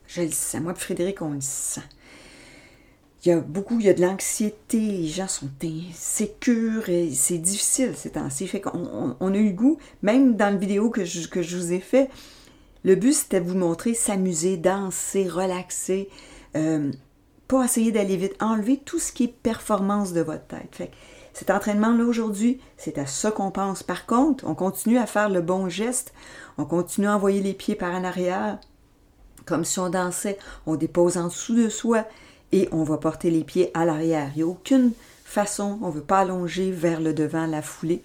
je 0.07 0.23
le 0.23 0.31
sens. 0.31 0.59
Moi, 0.59 0.73
Frédéric, 0.73 1.21
on 1.21 1.29
le 1.29 1.39
sent. 1.39 1.79
Il 3.23 3.29
y 3.29 3.31
a 3.31 3.39
beaucoup, 3.39 3.79
il 3.79 3.85
y 3.85 3.89
a 3.89 3.93
de 3.93 4.01
l'anxiété, 4.01 4.77
les 4.77 5.07
gens 5.07 5.29
sont 5.29 5.47
insécures, 5.63 6.89
et 6.89 7.11
c'est 7.13 7.37
difficile 7.37 7.93
ces 7.95 8.09
temps-ci. 8.09 8.45
Fait 8.45 8.59
qu'on 8.59 9.15
on, 9.17 9.33
a 9.33 9.37
eu 9.37 9.47
le 9.47 9.55
goût, 9.55 9.77
même 10.01 10.35
dans 10.35 10.53
la 10.53 10.59
vidéo 10.59 10.89
que 10.89 11.05
je, 11.05 11.29
que 11.29 11.41
je 11.41 11.55
vous 11.55 11.71
ai 11.71 11.79
fait, 11.79 12.09
le 12.83 12.95
but 12.95 13.13
c'était 13.13 13.39
de 13.39 13.49
vous 13.49 13.57
montrer 13.57 13.93
s'amuser, 13.93 14.57
danser, 14.57 15.29
relaxer, 15.29 16.09
euh, 16.57 16.91
pas 17.47 17.63
essayer 17.63 17.93
d'aller 17.93 18.17
vite, 18.17 18.35
enlever 18.41 18.75
tout 18.83 18.99
ce 18.99 19.13
qui 19.13 19.23
est 19.23 19.33
performance 19.33 20.11
de 20.11 20.19
votre 20.19 20.45
tête. 20.47 20.67
Fait 20.75 20.91
cet 21.37 21.51
entraînement-là 21.51 22.03
aujourd'hui, 22.03 22.59
c'est 22.77 22.97
à 22.97 23.05
ça 23.05 23.29
qu'on 23.29 23.51
pense. 23.51 23.83
Par 23.83 24.07
contre, 24.07 24.43
on 24.47 24.55
continue 24.55 24.97
à 24.97 25.05
faire 25.05 25.29
le 25.29 25.41
bon 25.41 25.69
geste, 25.69 26.11
on 26.57 26.65
continue 26.65 27.05
à 27.05 27.15
envoyer 27.15 27.43
les 27.43 27.53
pieds 27.53 27.75
par 27.75 27.93
en 27.93 28.03
arrière, 28.03 28.57
comme 29.45 29.63
si 29.63 29.77
on 29.77 29.91
dansait, 29.91 30.39
on 30.65 30.77
dépose 30.77 31.15
en 31.15 31.25
dessous 31.25 31.53
de 31.53 31.69
soi 31.69 32.05
et 32.51 32.67
on 32.71 32.81
va 32.81 32.97
porter 32.97 33.29
les 33.29 33.43
pieds 33.43 33.69
à 33.75 33.85
l'arrière. 33.85 34.31
Il 34.33 34.37
n'y 34.37 34.41
a 34.41 34.47
aucune 34.47 34.93
façon, 35.25 35.77
on 35.83 35.89
ne 35.89 35.91
veut 35.91 36.01
pas 36.01 36.21
allonger 36.21 36.71
vers 36.71 37.01
le 37.01 37.13
devant 37.13 37.45
la 37.45 37.61
foulée. 37.61 38.01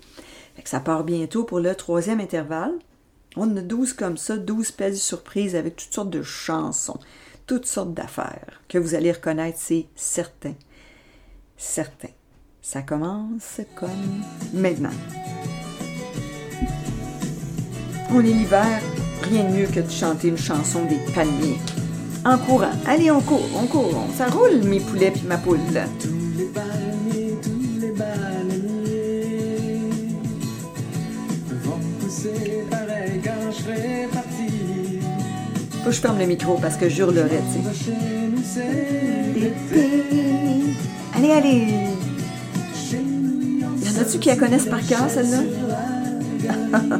Ça 0.66 0.80
part 0.80 1.02
bientôt 1.02 1.44
pour 1.44 1.60
le 1.60 1.74
troisième 1.74 2.20
intervalle. 2.20 2.74
On 3.36 3.56
a 3.56 3.62
12 3.62 3.94
comme 3.94 4.18
ça, 4.18 4.36
12 4.36 4.76
de 4.76 4.92
surprises 4.92 5.56
avec 5.56 5.76
toutes 5.76 5.94
sortes 5.94 6.10
de 6.10 6.22
chansons 6.22 7.00
toutes 7.46 7.66
sortes 7.66 7.94
d'affaires 7.94 8.62
que 8.68 8.78
vous 8.78 8.94
allez 8.94 9.10
reconnaître, 9.10 9.58
c'est 9.58 9.86
certain. 9.96 10.54
Certain. 11.56 12.08
Ça 12.64 12.80
commence 12.80 13.60
comme 13.74 14.22
maintenant. 14.54 14.88
On 18.14 18.20
est 18.20 18.22
l'hiver, 18.22 18.80
rien 19.22 19.44
de 19.44 19.56
mieux 19.56 19.66
que 19.66 19.80
de 19.80 19.90
chanter 19.90 20.28
une 20.28 20.38
chanson 20.38 20.84
des 20.84 21.00
palmiers. 21.12 21.58
En 22.24 22.38
courant. 22.38 22.70
Allez, 22.86 23.10
on 23.10 23.20
court, 23.20 23.48
on 23.60 23.66
court, 23.66 24.06
ça 24.16 24.28
roule, 24.28 24.62
mes 24.62 24.78
poulets 24.78 25.10
puis 25.10 25.24
ma 25.26 25.38
poule. 25.38 25.58
Tous 26.00 26.08
les 26.38 26.44
palmiers, 26.44 27.36
tous 27.42 27.80
les 27.80 27.90
palmiers 27.90 29.80
vont 31.64 31.80
pousser 31.98 32.64
pareil 32.70 33.20
quand 33.24 33.50
je 33.50 33.62
serai 33.62 34.08
faut 35.82 35.88
que 35.88 35.96
je 35.96 36.00
ferme 36.00 36.20
le 36.20 36.26
micro 36.26 36.54
parce 36.62 36.76
que 36.76 36.88
je 36.88 37.02
hurlerais, 37.02 37.42
tu 37.52 37.58
sais. 38.44 38.72
Allez, 41.16 41.32
allez! 41.32 42.01
Y 43.92 43.98
en 43.98 44.02
a-tu 44.02 44.18
qui 44.18 44.28
la 44.28 44.36
connaissent 44.36 44.66
par 44.66 44.80
cœur, 44.86 45.00
celle-là? 45.08 45.38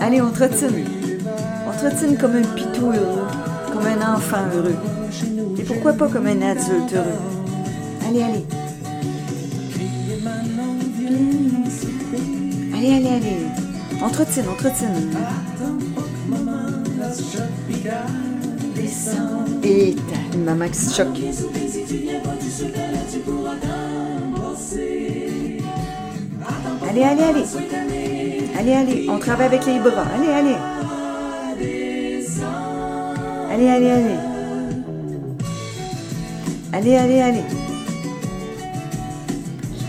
allez, 0.00 0.22
on 0.22 0.30
trottine. 0.30 0.84
On 1.68 1.72
trottine 1.76 2.16
comme 2.16 2.36
un 2.36 2.42
pitou 2.42 2.86
heureux, 2.86 3.26
comme 3.72 3.86
un 3.86 4.14
enfant 4.14 4.38
heureux. 4.54 4.76
Et 5.58 5.62
pourquoi 5.64 5.92
pas 5.92 6.08
comme 6.08 6.26
un 6.26 6.40
adulte 6.40 6.94
heureux? 6.94 7.18
Allez, 8.08 8.22
allez. 8.22 8.46
Allez, 12.74 12.94
allez, 12.94 13.08
allez. 13.08 13.46
On 14.02 14.08
trottine, 14.08 14.44
on 14.50 14.54
trottine. 14.54 15.10
Et 19.62 19.96
une 20.32 20.44
maman 20.44 20.68
qui 20.68 20.78
se 20.78 20.94
choque. 20.94 21.18
Allez, 26.90 27.04
allez, 27.04 27.22
allez. 27.22 27.44
Allez, 28.58 28.72
allez. 28.72 29.08
On 29.08 29.20
travaille 29.20 29.46
avec 29.46 29.64
les 29.64 29.78
bras. 29.78 30.06
Allez, 30.12 30.32
allez. 30.32 30.56
Allez, 33.48 33.68
allez, 33.68 33.90
allez. 33.90 34.16
Allez, 36.72 36.96
allez, 36.96 37.20
allez. 37.20 37.44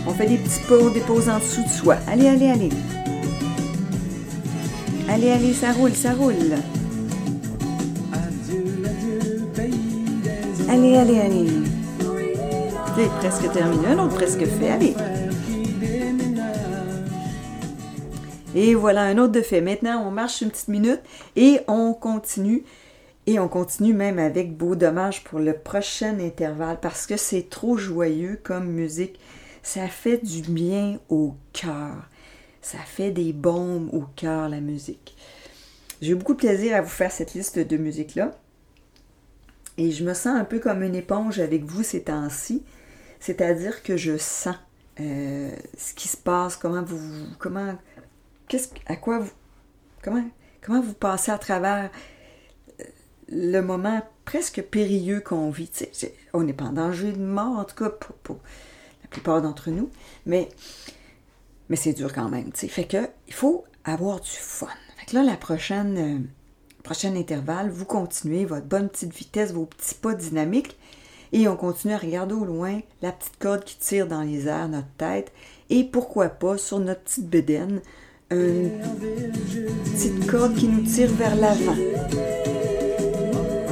On 0.06 0.12
fait 0.12 0.26
des 0.26 0.36
petits 0.36 0.60
pas, 0.68 0.76
on 0.80 0.90
dépose 0.90 1.28
en 1.28 1.40
dessous 1.40 1.64
de 1.64 1.68
soi. 1.68 1.96
Allez, 2.06 2.28
allez, 2.28 2.50
allez. 2.50 2.68
Allez, 5.08 5.32
allez, 5.32 5.54
ça 5.54 5.72
roule, 5.72 5.94
ça 5.94 6.12
roule. 6.12 6.54
Allez, 10.70 10.96
allez, 10.96 11.18
allez. 11.18 11.50
C'est 12.96 13.10
presque 13.18 13.52
terminé, 13.52 13.88
un 13.88 13.98
autre 13.98 14.14
presque 14.14 14.46
fait. 14.46 14.70
Allez. 14.70 14.94
Et 18.54 18.74
voilà, 18.74 19.02
un 19.02 19.18
autre 19.18 19.32
de 19.32 19.40
fait. 19.40 19.60
Maintenant, 19.60 20.06
on 20.06 20.10
marche 20.10 20.42
une 20.42 20.50
petite 20.50 20.68
minute 20.68 21.00
et 21.36 21.60
on 21.68 21.94
continue. 21.94 22.64
Et 23.26 23.38
on 23.38 23.48
continue 23.48 23.94
même 23.94 24.18
avec 24.18 24.56
beau 24.56 24.74
dommage 24.74 25.22
pour 25.24 25.38
le 25.38 25.54
prochain 25.54 26.18
intervalle 26.18 26.80
parce 26.80 27.06
que 27.06 27.16
c'est 27.16 27.48
trop 27.48 27.76
joyeux 27.76 28.38
comme 28.42 28.66
musique. 28.66 29.18
Ça 29.62 29.86
fait 29.86 30.18
du 30.18 30.42
bien 30.42 30.98
au 31.08 31.34
cœur. 31.52 32.08
Ça 32.60 32.78
fait 32.78 33.10
des 33.10 33.32
bombes 33.32 33.88
au 33.92 34.04
cœur, 34.16 34.48
la 34.48 34.60
musique. 34.60 35.16
J'ai 36.00 36.12
eu 36.12 36.14
beaucoup 36.16 36.34
de 36.34 36.38
plaisir 36.38 36.76
à 36.76 36.80
vous 36.80 36.88
faire 36.88 37.12
cette 37.12 37.32
liste 37.32 37.58
de 37.58 37.76
musique-là. 37.76 38.32
Et 39.78 39.92
je 39.92 40.04
me 40.04 40.14
sens 40.14 40.36
un 40.36 40.44
peu 40.44 40.58
comme 40.58 40.82
une 40.82 40.96
éponge 40.96 41.38
avec 41.38 41.64
vous 41.64 41.82
ces 41.82 42.02
temps-ci. 42.02 42.64
C'est-à-dire 43.20 43.82
que 43.84 43.96
je 43.96 44.18
sens 44.18 44.56
euh, 45.00 45.50
ce 45.78 45.94
qui 45.94 46.08
se 46.08 46.16
passe, 46.16 46.56
comment 46.56 46.82
vous. 46.82 47.26
comment. 47.38 47.74
À 48.86 48.96
quoi 48.96 49.18
vous. 49.18 49.32
comment, 50.02 50.24
comment 50.60 50.80
vous 50.80 50.94
passez 50.94 51.30
à 51.30 51.38
travers 51.38 51.90
euh, 52.80 52.84
le 53.28 53.60
moment 53.60 54.02
presque 54.24 54.62
périlleux 54.62 55.20
qu'on 55.20 55.50
vit? 55.50 55.70
on 56.32 56.42
n'est 56.42 56.52
pas 56.52 56.64
en 56.66 56.72
danger 56.72 57.12
de 57.12 57.18
mort, 57.22 57.58
en 57.58 57.64
tout 57.64 57.76
cas 57.76 57.90
pour 57.90 58.38
la 59.02 59.08
plupart 59.08 59.42
d'entre 59.42 59.70
nous. 59.70 59.90
Mais 60.26 60.48
mais 61.72 61.76
c'est 61.76 61.94
dur 61.94 62.12
quand 62.12 62.28
même. 62.28 62.52
Fait 62.52 62.84
que 62.84 63.08
il 63.28 63.32
faut 63.32 63.64
avoir 63.84 64.20
du 64.20 64.30
fun. 64.30 64.68
Fait 64.98 65.06
que 65.06 65.16
là, 65.16 65.22
la 65.22 65.38
prochaine, 65.38 65.96
euh, 65.96 66.18
prochain 66.82 67.16
intervalle, 67.16 67.70
vous 67.70 67.86
continuez 67.86 68.44
votre 68.44 68.66
bonne 68.66 68.90
petite 68.90 69.14
vitesse, 69.14 69.52
vos 69.52 69.64
petits 69.64 69.94
pas 69.94 70.12
dynamiques, 70.12 70.76
et 71.32 71.48
on 71.48 71.56
continue 71.56 71.94
à 71.94 71.98
regarder 71.98 72.34
au 72.34 72.44
loin 72.44 72.80
la 73.00 73.10
petite 73.10 73.38
corde 73.38 73.64
qui 73.64 73.78
tire 73.78 74.06
dans 74.06 74.20
les 74.20 74.48
airs 74.48 74.68
notre 74.68 74.92
tête, 74.98 75.32
et 75.70 75.84
pourquoi 75.84 76.28
pas 76.28 76.58
sur 76.58 76.78
notre 76.78 77.00
petite 77.00 77.30
bedaine, 77.30 77.80
une 78.32 78.70
petite 79.84 80.26
corde 80.26 80.54
qui 80.54 80.68
nous 80.68 80.82
tire 80.82 81.10
vers 81.18 81.36
l'avant. 81.36 81.76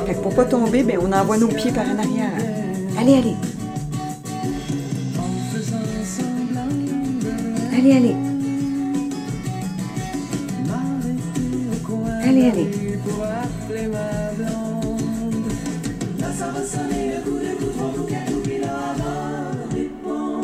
Fait 0.06 0.14
que 0.14 0.20
pour 0.20 0.34
pas 0.34 0.44
tomber, 0.44 0.82
ben, 0.82 0.98
on 1.00 1.12
envoie 1.12 1.38
nos 1.38 1.48
pieds 1.48 1.72
par 1.72 1.84
en 1.86 1.98
arrière. 1.98 2.30
Allez, 2.98 3.14
allez! 3.14 3.36
Allez, 7.72 7.92
allez. 7.92 8.16
Allez, 12.22 12.50
allez. 12.50 12.70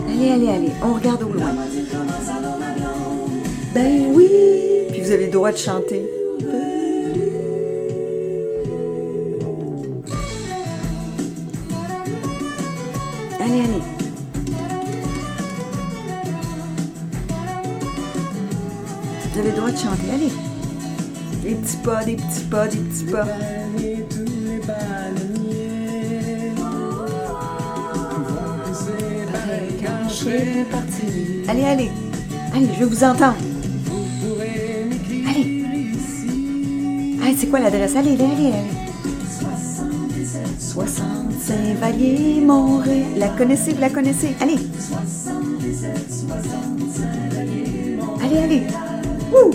Allez, 0.09 0.31
allez, 0.31 0.48
allez. 0.48 0.72
On 0.83 0.94
regarde 0.94 1.22
au 1.22 1.29
loin. 1.29 1.52
Ben 3.76 4.06
oui 4.14 4.30
Puis 4.88 5.02
vous 5.02 5.10
avez 5.10 5.26
le 5.26 5.32
droit 5.32 5.52
de 5.52 5.58
chanter. 5.58 6.02
Allez, 13.38 13.60
allez. 13.60 13.82
Vous 19.20 19.38
avez 19.38 19.50
le 19.50 19.56
droit 19.56 19.70
de 19.70 19.76
chanter, 19.76 20.10
allez. 20.14 20.32
Des 21.42 21.54
petits 21.56 21.76
pas, 21.84 22.02
des 22.02 22.16
petits 22.16 22.44
pas, 22.50 22.68
des 22.68 22.78
petits 22.78 23.04
pas. 23.04 23.26
Allez, 31.46 31.64
allez. 31.64 31.90
Allez, 32.54 32.68
je 32.80 32.84
vous 32.84 33.04
entendre. 33.04 33.36
C'est 37.46 37.50
quoi 37.50 37.61
l'adresse? 37.61 37.94
Allez, 37.94 38.14
allez, 38.14 38.24
allez, 38.24 38.46
allez. 38.46 38.68
65 40.59 41.76
Valier, 41.80 42.40
Montréal. 42.40 43.04
La 43.16 43.28
connaissez, 43.28 43.72
vous 43.72 43.80
la 43.80 43.90
connaissez? 43.90 44.35
Allez. 44.40 44.59
Allez, 48.22 48.38
allez. 48.38 48.62
Wouh! 49.32 49.50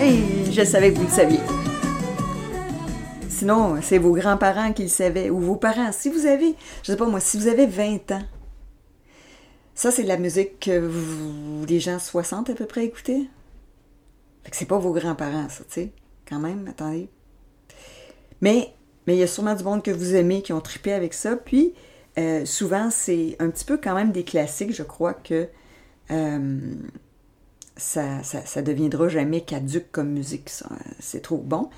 Hey, 0.00 0.52
je 0.52 0.64
savais 0.64 0.92
que 0.92 0.98
vous 0.98 1.04
le 1.04 1.10
saviez. 1.10 1.40
Sinon, 3.28 3.76
c'est 3.82 3.98
vos 3.98 4.12
grands-parents 4.14 4.72
qui 4.72 4.82
le 4.82 4.88
savaient, 4.88 5.30
ou 5.30 5.38
vos 5.38 5.54
parents. 5.54 5.92
Si 5.92 6.08
vous 6.10 6.26
avez, 6.26 6.56
je 6.82 6.90
sais 6.90 6.96
pas 6.96 7.06
moi, 7.06 7.20
si 7.20 7.38
vous 7.38 7.46
avez 7.46 7.66
20 7.66 8.10
ans, 8.10 8.22
ça 9.78 9.92
c'est 9.92 10.02
de 10.02 10.08
la 10.08 10.18
musique 10.18 10.58
que 10.58 10.76
vous, 10.76 11.64
gens 11.78 12.00
60 12.00 12.50
à 12.50 12.54
peu 12.54 12.66
près 12.66 12.86
écoutaient. 12.86 13.28
Fait 14.42 14.50
que 14.50 14.56
c'est 14.56 14.66
pas 14.66 14.76
vos 14.76 14.92
grands-parents, 14.92 15.48
ça, 15.48 15.62
tu 15.62 15.70
sais. 15.70 15.92
Quand 16.28 16.40
même, 16.40 16.66
attendez. 16.66 17.08
Mais, 18.40 18.74
mais 19.06 19.14
il 19.14 19.20
y 19.20 19.22
a 19.22 19.28
sûrement 19.28 19.54
du 19.54 19.62
monde 19.62 19.84
que 19.84 19.92
vous 19.92 20.16
aimez 20.16 20.42
qui 20.42 20.52
ont 20.52 20.60
trippé 20.60 20.92
avec 20.92 21.14
ça. 21.14 21.36
Puis, 21.36 21.74
euh, 22.18 22.44
souvent, 22.44 22.90
c'est 22.90 23.36
un 23.38 23.50
petit 23.50 23.64
peu 23.64 23.76
quand 23.76 23.94
même 23.94 24.10
des 24.10 24.24
classiques. 24.24 24.74
Je 24.74 24.82
crois 24.82 25.14
que 25.14 25.46
euh, 26.10 26.58
ça, 27.76 28.24
ça, 28.24 28.44
ça, 28.44 28.62
deviendra 28.62 29.08
jamais 29.08 29.42
caduque 29.42 29.92
comme 29.92 30.08
musique. 30.08 30.50
C'est 30.98 31.22
trop 31.22 31.38
bon. 31.38 31.70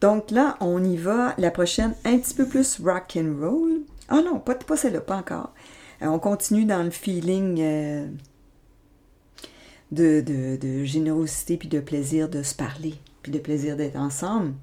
Donc 0.00 0.30
là, 0.30 0.56
on 0.60 0.82
y 0.82 0.96
va. 0.96 1.34
La 1.36 1.50
prochaine, 1.50 1.94
un 2.06 2.16
petit 2.16 2.32
peu 2.32 2.46
plus 2.46 2.80
rock 2.80 3.18
and 3.18 3.34
roll. 3.38 3.82
Ah 4.08 4.22
non, 4.22 4.40
pas, 4.40 4.54
pas 4.54 4.78
celle-là, 4.78 5.02
pas 5.02 5.16
encore. 5.16 5.52
Euh, 6.02 6.06
on 6.06 6.18
continue 6.18 6.64
dans 6.64 6.82
le 6.82 6.90
feeling 6.90 7.60
euh, 7.60 8.08
de, 9.90 10.84
générosité 10.84 11.56
puis 11.56 11.68
de 11.68 11.80
plaisir 11.80 12.28
de 12.28 12.42
se 12.42 12.54
parler, 12.54 12.94
puis 13.22 13.32
de 13.32 13.38
plaisir 13.38 13.76
d'être 13.76 13.96
ensemble. 13.96 14.54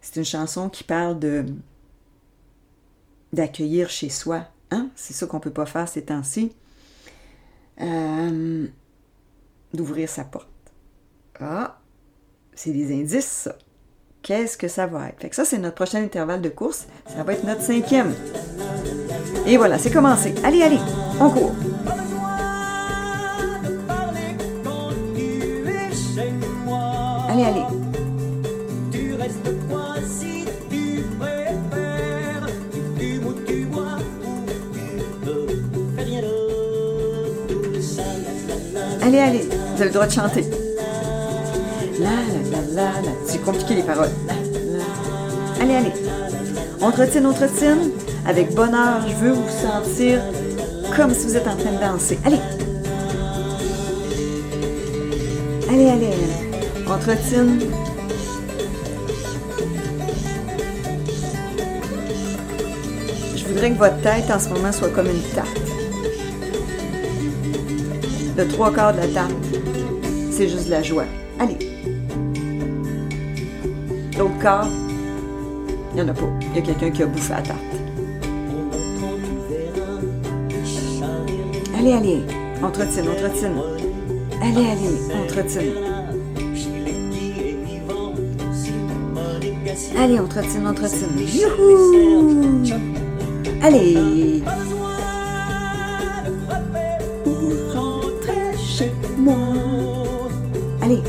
C'est 0.00 0.16
une 0.16 0.24
chanson 0.24 0.68
qui 0.68 0.84
parle 0.84 1.18
de 1.18 1.46
d'accueillir 3.32 3.90
chez 3.90 4.08
soi. 4.08 4.48
Hein? 4.72 4.90
C'est 4.96 5.12
ça 5.12 5.26
qu'on 5.26 5.36
ne 5.36 5.42
peut 5.42 5.52
pas 5.52 5.66
faire 5.66 5.88
ces 5.88 6.02
temps-ci. 6.02 6.52
Euh, 7.80 8.66
d'ouvrir 9.72 10.08
sa 10.08 10.24
porte. 10.24 10.48
Ah, 11.38 11.80
c'est 12.54 12.72
des 12.72 12.92
indices, 12.92 13.24
ça 13.24 13.56
qu'est-ce 14.22 14.56
que 14.56 14.68
ça 14.68 14.86
va 14.86 15.08
être? 15.08 15.20
Fait 15.20 15.30
que 15.30 15.36
ça, 15.36 15.44
c'est 15.44 15.58
notre 15.58 15.76
prochain 15.76 16.02
intervalle 16.02 16.42
de 16.42 16.48
course. 16.48 16.86
Ça 17.06 17.22
va 17.22 17.32
être 17.32 17.44
notre 17.44 17.62
cinquième. 17.62 18.14
Et 19.46 19.56
voilà, 19.56 19.78
c'est 19.78 19.90
commencé. 19.90 20.34
Allez, 20.44 20.62
allez, 20.62 20.78
on 21.20 21.30
court. 21.30 21.52
Allez, 27.28 27.44
allez. 27.44 27.62
Allez, 39.02 39.18
allez, 39.18 39.48
vous 39.48 39.80
avez 39.80 39.84
le 39.86 39.90
droit 39.90 40.06
de 40.06 40.12
chanter. 40.12 40.44
C'est 43.26 43.42
compliqué 43.42 43.74
les 43.74 43.82
paroles. 43.82 44.10
Allez, 45.60 45.74
allez. 45.74 45.92
On 46.80 46.90
trottine, 46.90 47.26
on. 47.26 47.92
Avec 48.26 48.54
bonheur, 48.54 49.06
je 49.08 49.14
veux 49.14 49.32
vous 49.32 49.48
sentir 49.48 50.20
comme 50.96 51.12
si 51.14 51.26
vous 51.26 51.36
êtes 51.36 51.48
en 51.48 51.56
train 51.56 51.72
de 51.72 51.80
danser. 51.80 52.18
Allez. 52.24 52.38
Allez, 55.68 55.88
allez, 55.88 56.06
allez. 56.06 56.50
Je 63.36 63.44
voudrais 63.46 63.70
que 63.70 63.78
votre 63.78 64.00
tête 64.02 64.30
en 64.30 64.38
ce 64.38 64.48
moment 64.48 64.72
soit 64.72 64.90
comme 64.90 65.06
une 65.06 65.22
tarte. 65.34 65.48
Le 68.36 68.48
trois 68.48 68.72
quarts 68.72 68.92
de 68.92 68.98
la 68.98 69.08
tarte, 69.08 69.32
c'est 70.30 70.48
juste 70.48 70.68
la 70.68 70.82
joie. 70.82 71.06
Allez. 71.38 71.58
L'autre 74.18 74.38
corps, 74.42 74.66
il 75.92 75.96
n'y 75.96 76.02
en 76.02 76.08
a 76.08 76.14
pas. 76.14 76.28
Il 76.50 76.56
y 76.56 76.58
a 76.58 76.62
quelqu'un 76.62 76.90
qui 76.90 77.02
a 77.02 77.06
bouffé 77.06 77.32
la 77.32 77.42
tarte. 77.42 77.59
Allez, 81.80 81.94
allez, 81.94 82.22
on 82.62 82.70
trottine. 82.72 83.08
Allez, 84.42 84.66
allez, 84.70 84.98
on 85.14 85.26
trottine. 85.26 85.72
Allez, 89.96 90.20
on 90.20 90.28
trottine. 90.28 90.74
Youhou! 91.32 92.64
Allez! 93.62 94.42
chez 98.58 98.92
moi. 99.16 99.38
Allez! 100.82 101.02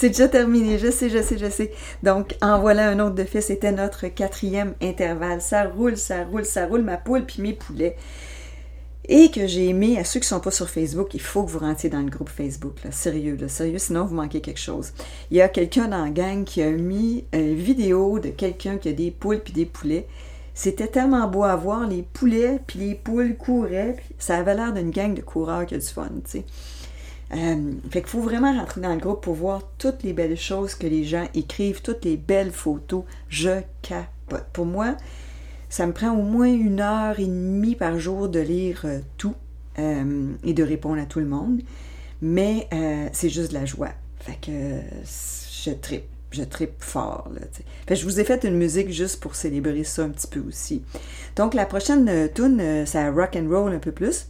C'est 0.00 0.08
déjà 0.08 0.28
terminé, 0.28 0.78
je 0.78 0.90
sais, 0.90 1.10
je 1.10 1.20
sais, 1.20 1.36
je 1.36 1.50
sais. 1.50 1.72
Donc, 2.02 2.34
en 2.40 2.58
voilà 2.58 2.88
un 2.88 2.98
autre 3.00 3.16
de 3.16 3.24
fait, 3.24 3.42
c'était 3.42 3.70
notre 3.70 4.06
quatrième 4.06 4.72
intervalle. 4.80 5.42
Ça 5.42 5.64
roule, 5.64 5.98
ça 5.98 6.24
roule, 6.24 6.46
ça 6.46 6.64
roule, 6.64 6.80
ma 6.80 6.96
poule 6.96 7.26
puis 7.26 7.42
mes 7.42 7.52
poulets. 7.52 7.96
Et 9.10 9.30
que 9.30 9.46
j'ai 9.46 9.68
aimé, 9.68 9.98
à 9.98 10.04
ceux 10.04 10.18
qui 10.18 10.24
ne 10.24 10.28
sont 10.28 10.40
pas 10.40 10.50
sur 10.50 10.70
Facebook, 10.70 11.12
il 11.12 11.20
faut 11.20 11.44
que 11.44 11.50
vous 11.50 11.58
rentriez 11.58 11.90
dans 11.90 12.00
le 12.00 12.08
groupe 12.08 12.30
Facebook. 12.30 12.82
Là. 12.82 12.92
Sérieux, 12.92 13.36
là, 13.38 13.48
sérieux, 13.48 13.76
sinon 13.76 14.06
vous 14.06 14.14
manquez 14.14 14.40
quelque 14.40 14.58
chose. 14.58 14.94
Il 15.30 15.36
y 15.36 15.42
a 15.42 15.50
quelqu'un 15.50 15.88
dans 15.88 16.02
la 16.02 16.10
gang 16.10 16.44
qui 16.44 16.62
a 16.62 16.70
mis 16.70 17.26
une 17.34 17.52
vidéo 17.52 18.20
de 18.20 18.30
quelqu'un 18.30 18.78
qui 18.78 18.88
a 18.88 18.92
des 18.92 19.10
poules 19.10 19.40
puis 19.40 19.52
des 19.52 19.66
poulets. 19.66 20.06
C'était 20.54 20.88
tellement 20.88 21.28
beau 21.28 21.44
à 21.44 21.56
voir, 21.56 21.86
les 21.86 22.06
poulets 22.10 22.58
puis 22.66 22.78
les 22.78 22.94
poules 22.94 23.36
couraient, 23.36 23.96
ça 24.18 24.38
avait 24.38 24.54
l'air 24.54 24.72
d'une 24.72 24.92
gang 24.92 25.12
de 25.12 25.20
coureurs 25.20 25.66
qui 25.66 25.74
a 25.74 25.78
du 25.78 25.86
fun, 25.86 26.08
tu 26.24 26.30
sais. 26.30 26.44
Euh, 27.32 27.72
fait 27.90 28.00
qu'il 28.00 28.10
faut 28.10 28.20
vraiment 28.20 28.52
rentrer 28.52 28.80
dans 28.80 28.92
le 28.92 29.00
groupe 29.00 29.22
pour 29.22 29.34
voir 29.34 29.62
toutes 29.78 30.02
les 30.02 30.12
belles 30.12 30.36
choses 30.36 30.74
que 30.74 30.86
les 30.86 31.04
gens 31.04 31.28
écrivent, 31.34 31.80
toutes 31.80 32.04
les 32.04 32.16
belles 32.16 32.50
photos. 32.50 33.04
Je 33.28 33.60
capote. 33.82 34.46
Pour 34.52 34.66
moi, 34.66 34.96
ça 35.68 35.86
me 35.86 35.92
prend 35.92 36.10
au 36.10 36.22
moins 36.22 36.52
une 36.52 36.80
heure 36.80 37.20
et 37.20 37.26
demie 37.26 37.76
par 37.76 37.98
jour 37.98 38.28
de 38.28 38.40
lire 38.40 38.82
euh, 38.84 38.98
tout 39.16 39.34
euh, 39.78 40.32
et 40.44 40.52
de 40.54 40.62
répondre 40.62 41.00
à 41.00 41.06
tout 41.06 41.20
le 41.20 41.26
monde. 41.26 41.60
Mais 42.22 42.68
c'est 43.12 43.30
juste 43.30 43.48
de 43.48 43.54
la 43.54 43.64
joie. 43.64 43.92
Fait 44.18 44.36
que 44.38 44.50
je 45.02 45.70
tripe 45.70 46.04
je 46.32 46.44
tripe 46.44 46.74
fort. 46.78 47.28
Là, 47.88 47.96
je 47.96 48.04
vous 48.04 48.20
ai 48.20 48.24
fait 48.24 48.44
une 48.44 48.56
musique 48.56 48.90
juste 48.90 49.20
pour 49.20 49.34
célébrer 49.34 49.82
ça 49.82 50.02
un 50.02 50.10
petit 50.10 50.26
peu 50.26 50.38
aussi. 50.46 50.82
Donc 51.34 51.54
la 51.54 51.64
prochaine 51.64 52.28
tune, 52.34 52.84
ça 52.86 53.10
rock 53.10 53.36
and 53.36 53.48
roll 53.48 53.72
un 53.72 53.78
peu 53.78 53.90
plus 53.90 54.26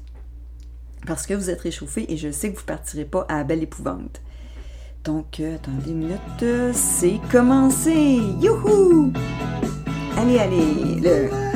parce 1.07 1.27
que 1.27 1.35
vous 1.35 1.51
êtes 1.51 1.61
réchauffé 1.61 2.07
et 2.13 2.17
je 2.17 2.31
sais 2.31 2.53
que 2.53 2.59
vous 2.59 2.65
partirez 2.65 3.05
pas 3.05 3.27
à 3.29 3.45
belle 3.45 3.63
épouvante. 3.63 4.21
Donc 5.05 5.41
euh, 5.41 5.57
attendez 5.57 5.91
une 5.91 5.99
minute, 5.99 6.75
c'est 6.75 7.21
commencé. 7.31 8.21
Youhou! 8.41 9.13
Allez, 10.19 10.39
allez, 10.39 11.01
le 11.01 11.51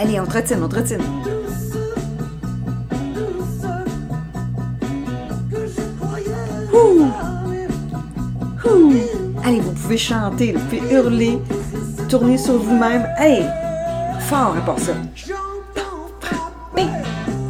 allez, 0.00 0.18
on 0.18 0.26
trottine, 0.26 0.62
on 0.62 0.68
trottine. 0.68 1.29
pouvez 9.90 9.98
chanter, 9.98 10.52
vous 10.52 10.60
pouvez 10.66 10.94
hurler, 10.94 11.42
tourner 12.08 12.38
sur 12.38 12.58
vous-même. 12.58 13.08
Hey! 13.18 13.44
Fort 14.20 14.54
à 14.56 14.60
part 14.60 14.78
ça. 14.78 14.92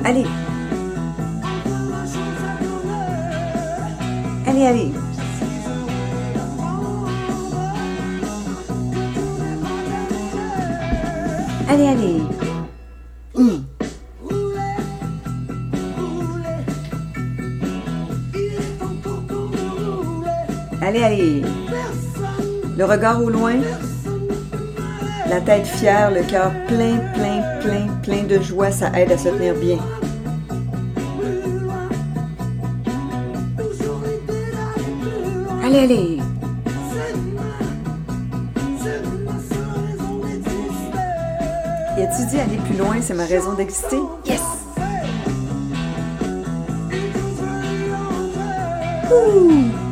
Allez! 0.02 0.24
Allez, 4.46 4.66
allez! 4.66 4.92
Allez, 11.68 11.86
allez! 11.88 12.29
Le 22.80 22.86
regard 22.86 23.22
au 23.22 23.28
loin. 23.28 23.56
La 25.28 25.42
tête 25.42 25.66
fière, 25.66 26.10
le 26.10 26.22
cœur 26.22 26.50
plein, 26.66 26.96
plein, 27.12 27.42
plein, 27.60 27.86
plein 28.02 28.22
de 28.22 28.42
joie, 28.42 28.70
ça 28.70 28.90
aide 28.98 29.12
à 29.12 29.18
se 29.18 29.28
tenir 29.28 29.54
bien. 29.54 29.76
Allez, 35.62 35.78
allez. 35.80 36.20
A-tu 41.98 42.26
dit 42.30 42.40
aller 42.40 42.56
plus 42.64 42.78
loin, 42.78 42.96
c'est 43.02 43.12
ma 43.12 43.26
raison 43.26 43.52
d'exister? 43.52 44.00
Yes! 44.24 44.40
Ouh! 49.12 49.89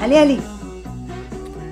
Allez, 0.00 0.16
allez! 0.16 0.38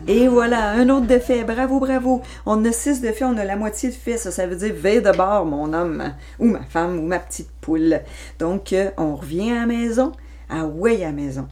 Et 0.08 0.26
voilà, 0.26 0.70
un 0.70 0.88
autre 0.88 1.06
de 1.06 1.18
fait. 1.18 1.44
Bravo, 1.44 1.78
bravo. 1.78 2.22
On 2.44 2.64
a 2.64 2.72
six 2.72 3.00
de 3.00 3.12
on 3.22 3.36
a 3.36 3.44
la 3.44 3.56
moitié 3.56 3.90
de 3.90 3.94
fait. 3.94 4.18
Ça, 4.18 4.30
ça 4.32 4.46
veut 4.46 4.56
dire 4.56 4.74
veille 4.74 5.00
de 5.00 5.10
bord, 5.10 5.46
mon 5.46 5.72
homme, 5.72 6.12
ou 6.40 6.46
ma 6.46 6.62
femme, 6.62 6.98
ou 6.98 7.02
ma 7.02 7.20
petite 7.20 7.50
poule. 7.60 8.00
Donc, 8.38 8.72
euh, 8.72 8.90
on 8.98 9.14
revient 9.14 9.52
à 9.52 9.60
la 9.60 9.66
maison. 9.66 10.12
Ah 10.48 10.66
ouais, 10.66 11.02
à 11.04 11.06
la 11.06 11.12
maison. 11.12 11.46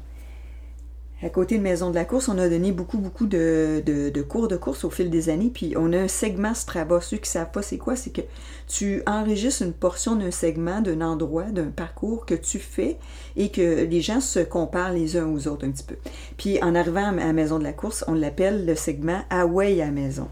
À 1.25 1.31
côté 1.31 1.57
de 1.57 1.63
Maison 1.63 1.89
de 1.89 1.95
la 1.95 2.05
course, 2.05 2.29
on 2.29 2.37
a 2.37 2.51
donné 2.51 2.71
beaucoup, 2.71 2.99
beaucoup 2.99 3.25
de, 3.25 3.83
cours 4.29 4.47
de 4.47 4.57
course 4.57 4.85
au 4.85 4.91
fil 4.91 5.09
des 5.09 5.31
années. 5.31 5.51
Puis 5.53 5.73
on 5.75 5.91
a 5.95 5.99
un 5.99 6.07
segment 6.07 6.53
Strava. 6.53 7.01
Ceux 7.01 7.17
qui 7.17 7.23
ne 7.23 7.29
savent 7.29 7.51
pas 7.51 7.63
c'est 7.63 7.79
quoi, 7.79 7.97
c'est 7.97 8.11
que 8.11 8.21
tu 8.69 9.03
enregistres 9.07 9.63
une 9.63 9.73
portion 9.73 10.17
d'un 10.17 10.31
segment, 10.31 10.83
d'un 10.83 11.01
endroit, 11.01 11.45
d'un 11.45 11.71
parcours 11.71 12.27
que 12.27 12.35
tu 12.35 12.59
fais 12.59 12.99
et 13.37 13.49
que 13.49 13.85
les 13.85 14.03
gens 14.03 14.21
se 14.21 14.41
comparent 14.41 14.93
les 14.93 15.17
uns 15.17 15.27
aux 15.27 15.49
autres 15.49 15.67
un 15.67 15.71
petit 15.71 15.85
peu. 15.85 15.97
Puis 16.37 16.63
en 16.63 16.75
arrivant 16.75 17.17
à 17.17 17.33
Maison 17.33 17.59
de 17.59 17.65
la 17.65 17.73
course, 17.73 18.05
on 18.07 18.13
l'appelle 18.13 18.67
le 18.67 18.75
segment 18.75 19.23
Away 19.31 19.81
à 19.81 19.91
maison. 19.91 20.29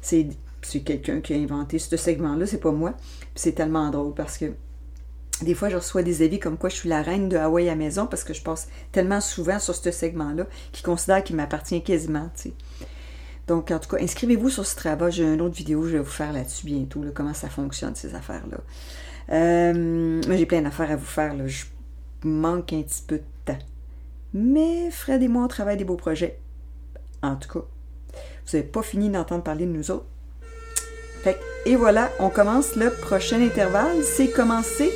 C'est 0.00 0.28
quelqu'un 0.84 1.20
qui 1.20 1.34
a 1.34 1.36
inventé 1.36 1.80
ce 1.80 1.96
segment-là, 1.96 2.46
c'est 2.46 2.60
pas 2.60 2.70
moi. 2.70 2.94
C'est 3.34 3.56
tellement 3.56 3.90
drôle 3.90 4.14
parce 4.14 4.38
que 4.38 4.52
des 5.42 5.54
fois, 5.54 5.68
je 5.68 5.76
reçois 5.76 6.02
des 6.02 6.22
avis 6.22 6.38
comme 6.38 6.56
quoi 6.56 6.68
je 6.68 6.76
suis 6.76 6.88
la 6.88 7.02
reine 7.02 7.28
de 7.28 7.36
Hawaï 7.36 7.68
à 7.68 7.74
maison 7.74 8.06
parce 8.06 8.24
que 8.24 8.34
je 8.34 8.42
passe 8.42 8.68
tellement 8.92 9.20
souvent 9.20 9.58
sur 9.58 9.74
ce 9.74 9.90
segment-là 9.90 10.46
qui 10.72 10.82
considère 10.82 11.22
qu'il 11.22 11.36
m'appartient 11.36 11.82
quasiment. 11.82 12.30
Donc, 13.46 13.70
en 13.70 13.78
tout 13.78 13.88
cas, 13.88 14.02
inscrivez-vous 14.02 14.50
sur 14.50 14.66
ce 14.66 14.76
travail. 14.76 15.12
J'ai 15.12 15.24
une 15.24 15.40
autre 15.40 15.54
vidéo, 15.54 15.84
je 15.84 15.92
vais 15.92 15.98
vous 15.98 16.04
faire 16.04 16.32
là-dessus 16.32 16.66
bientôt, 16.66 17.02
comment 17.14 17.34
ça 17.34 17.48
fonctionne, 17.48 17.94
ces 17.94 18.14
affaires-là. 18.14 18.58
Euh, 19.30 20.22
j'ai 20.28 20.46
plein 20.46 20.62
d'affaires 20.62 20.90
à 20.90 20.96
vous 20.96 21.04
faire. 21.04 21.34
Là. 21.34 21.46
Je 21.46 21.64
manque 22.24 22.72
un 22.72 22.82
petit 22.82 23.02
peu 23.06 23.16
de 23.16 23.24
temps. 23.44 23.58
Mais 24.34 24.90
Fred 24.90 25.22
et 25.22 25.28
moi, 25.28 25.44
on 25.44 25.48
travaille 25.48 25.76
des 25.76 25.84
beaux 25.84 25.96
projets. 25.96 26.38
En 27.22 27.36
tout 27.36 27.48
cas, 27.48 27.64
vous 28.46 28.56
n'avez 28.56 28.68
pas 28.68 28.82
fini 28.82 29.08
d'entendre 29.08 29.42
parler 29.42 29.66
de 29.66 29.72
nous 29.72 29.90
autres. 29.90 30.06
et 31.66 31.76
voilà, 31.76 32.10
on 32.20 32.30
commence 32.30 32.76
le 32.76 32.90
prochain 32.90 33.40
intervalle. 33.42 34.02
C'est 34.02 34.30
commencer 34.30 34.90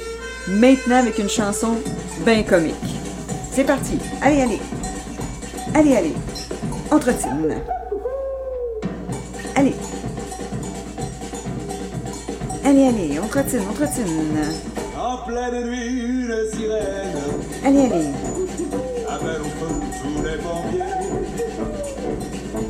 maintenant 0.49 0.97
avec 0.97 1.19
une 1.19 1.29
chanson 1.29 1.77
bien 2.25 2.43
comique. 2.43 2.75
C'est 3.53 3.65
parti. 3.65 3.99
Allez, 4.21 4.43
allez. 4.43 4.61
Allez, 5.75 5.97
allez. 5.97 6.15
Entretine. 6.91 7.57
Allez. 9.55 9.75
Allez, 12.65 12.87
allez, 12.87 13.21
on 13.23 13.27
trottine, 13.27 13.61
on 13.69 13.75
trottine. 13.75 14.05
En 14.99 15.27
pleine 15.27 15.67
nuit, 15.67 16.01
une 16.01 16.35
sirène. 16.53 17.19
Allez, 17.65 17.81
allez. 17.81 18.09
Appelle 19.09 19.41
au 19.41 19.45
feu 19.45 19.75
tous 20.01 20.23
les 20.23 20.39
pompiers. 20.39 20.83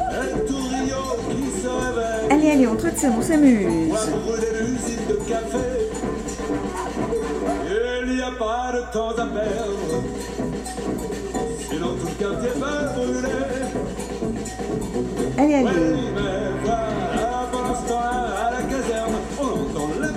Un 0.01 0.39
tourillon 0.47 1.09
qui 1.31 1.63
se 1.63 1.69
réveille. 1.69 2.31
Allez, 2.31 2.51
allez, 2.51 2.67
on 2.67 2.77
trottine, 2.77 3.13
on 3.17 3.23
s'amuse. 3.23 3.91
Pour 3.91 4.21
brûler 4.21 4.53
l'usine 4.61 5.05
de 5.09 5.15
café 5.29 5.62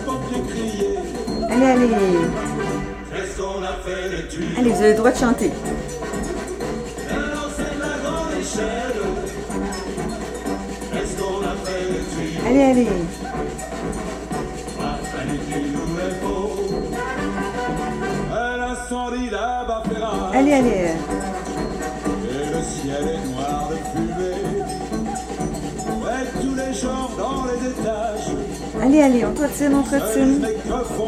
pompiers 0.06 0.42
crier. 0.48 1.00
Allez, 1.50 1.66
allez. 1.66 1.96
Allez, 4.58 4.70
vous 4.70 4.82
avez 4.82 4.92
le 4.92 4.98
droit 4.98 5.12
de 5.12 5.18
chanter. 5.18 5.52
Allez, 12.48 12.64
allez. 12.64 12.88
Allez, 20.34 20.54
allez. 20.54 21.15
Allez, 28.82 29.02
allez, 29.02 29.24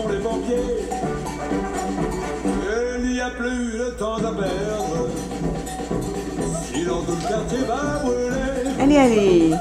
les 0.09 0.17
pompiers 0.19 0.55
Il 3.03 3.11
n'y 3.11 3.21
a 3.21 3.29
plus 3.29 3.77
de 3.77 3.89
temps 3.97 4.17
à 4.17 4.31
perdre. 4.33 5.09
Sinon 6.71 7.01
tout 7.01 7.11
le 7.11 7.27
quartier 7.27 7.59
va 7.67 7.99
brûler. 8.03 8.37
Allez, 8.79 8.97
allez. 8.97 9.51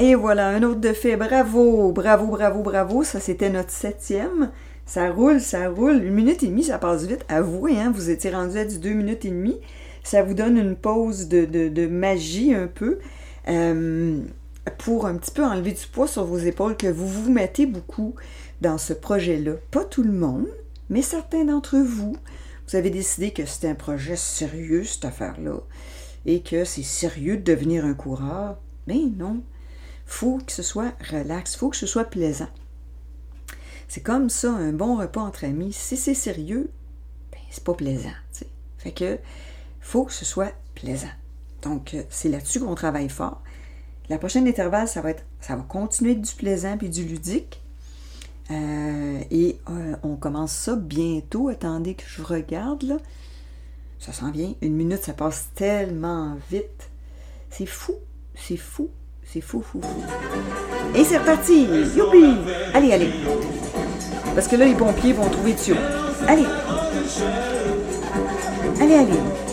Et 0.00 0.14
voilà, 0.14 0.48
un 0.48 0.62
autre 0.62 0.80
de 0.80 0.92
fait. 0.92 1.16
Bravo, 1.16 1.90
bravo, 1.90 2.26
bravo, 2.26 2.62
bravo. 2.62 3.02
Ça, 3.02 3.18
c'était 3.18 3.50
notre 3.50 3.70
septième. 3.70 4.50
Ça 4.86 5.10
roule, 5.10 5.40
ça 5.40 5.68
roule. 5.68 6.04
Une 6.04 6.14
minute 6.14 6.42
et 6.44 6.46
demie, 6.46 6.62
ça 6.62 6.78
passe 6.78 7.04
vite. 7.04 7.24
Avouez, 7.28 7.80
hein, 7.80 7.92
vous 7.92 8.08
étiez 8.08 8.30
rendu 8.30 8.56
à 8.58 8.64
du 8.64 8.78
deux 8.78 8.92
minutes 8.92 9.24
et 9.24 9.30
demie. 9.30 9.58
Ça 10.04 10.22
vous 10.22 10.34
donne 10.34 10.56
une 10.56 10.76
pause 10.76 11.28
de, 11.28 11.86
magie 11.88 12.54
un 12.54 12.68
peu 12.68 12.98
euh, 13.48 14.20
pour 14.78 15.06
un 15.06 15.16
petit 15.16 15.30
peu 15.30 15.44
enlever 15.44 15.72
du 15.72 15.86
poids 15.86 16.08
sur 16.08 16.24
vos 16.24 16.38
épaules 16.38 16.76
que 16.76 16.86
vous 16.86 17.08
vous 17.08 17.30
mettez 17.30 17.66
beaucoup 17.66 18.14
dans 18.60 18.78
ce 18.78 18.92
projet-là. 18.92 19.54
Pas 19.70 19.84
tout 19.84 20.02
le 20.02 20.12
monde, 20.12 20.46
mais 20.90 21.02
certains 21.02 21.44
d'entre 21.44 21.78
vous. 21.78 22.16
Vous 22.66 22.76
avez 22.76 22.90
décidé 22.90 23.32
que 23.32 23.46
c'était 23.46 23.68
un 23.68 23.74
projet 23.74 24.16
sérieux, 24.16 24.84
cette 24.84 25.06
affaire-là, 25.06 25.60
et 26.26 26.42
que 26.42 26.64
c'est 26.64 26.82
sérieux 26.82 27.38
de 27.38 27.42
devenir 27.42 27.84
un 27.84 27.94
coureur. 27.94 28.58
Mais 28.86 29.00
non, 29.16 29.42
faut 30.04 30.38
que 30.38 30.52
ce 30.52 30.62
soit 30.62 30.92
relax, 31.10 31.56
faut 31.56 31.70
que 31.70 31.76
ce 31.76 31.86
soit 31.86 32.04
plaisant. 32.04 32.48
C'est 33.88 34.02
comme 34.02 34.28
ça, 34.28 34.52
un 34.52 34.72
bon 34.72 34.96
repas 34.96 35.22
entre 35.22 35.44
amis. 35.44 35.72
Si 35.72 35.96
c'est 35.96 36.14
sérieux, 36.14 36.70
ben, 37.32 37.40
c'est 37.50 37.64
pas 37.64 37.74
plaisant. 37.74 38.12
Fait 38.76 38.92
que 38.92 39.18
faut 39.80 40.04
que 40.04 40.12
ce 40.12 40.26
soit 40.26 40.52
plaisant. 40.74 41.08
Donc, 41.62 41.94
euh, 41.94 42.02
c'est 42.08 42.28
là-dessus 42.28 42.60
qu'on 42.60 42.74
travaille 42.74 43.08
fort. 43.08 43.42
La 44.08 44.18
prochaine 44.18 44.48
intervalle, 44.48 44.88
ça 44.88 45.00
va 45.00 45.10
être, 45.10 45.24
ça 45.40 45.54
va 45.56 45.62
continuer 45.62 46.14
du 46.14 46.32
plaisant 46.32 46.76
puis 46.78 46.88
du 46.88 47.04
ludique. 47.04 47.60
Euh, 48.50 49.20
et 49.30 49.58
euh, 49.68 49.96
on 50.02 50.16
commence 50.16 50.52
ça 50.52 50.76
bientôt. 50.76 51.48
Attendez 51.48 51.94
que 51.94 52.04
je 52.06 52.22
regarde 52.22 52.82
là. 52.82 52.96
Ça 53.98 54.12
s'en 54.12 54.30
vient. 54.30 54.54
Une 54.62 54.74
minute, 54.74 55.02
ça 55.02 55.12
passe 55.12 55.48
tellement 55.54 56.36
vite. 56.50 56.90
C'est 57.50 57.66
fou. 57.66 57.94
C'est 58.34 58.56
fou. 58.56 58.88
C'est 59.24 59.42
fou, 59.42 59.60
fou, 59.60 59.82
fou. 59.82 60.02
Et 60.94 61.04
c'est 61.04 61.18
reparti! 61.18 61.66
Youpi! 61.94 62.34
Allez, 62.72 62.92
allez! 62.92 63.10
Parce 64.34 64.48
que 64.48 64.56
là, 64.56 64.64
les 64.64 64.74
pompiers 64.74 65.12
vont 65.12 65.28
trouver 65.28 65.52
dessus. 65.52 65.74
Allez! 66.26 66.46
Allez, 68.80 68.94
allez! 68.94 69.47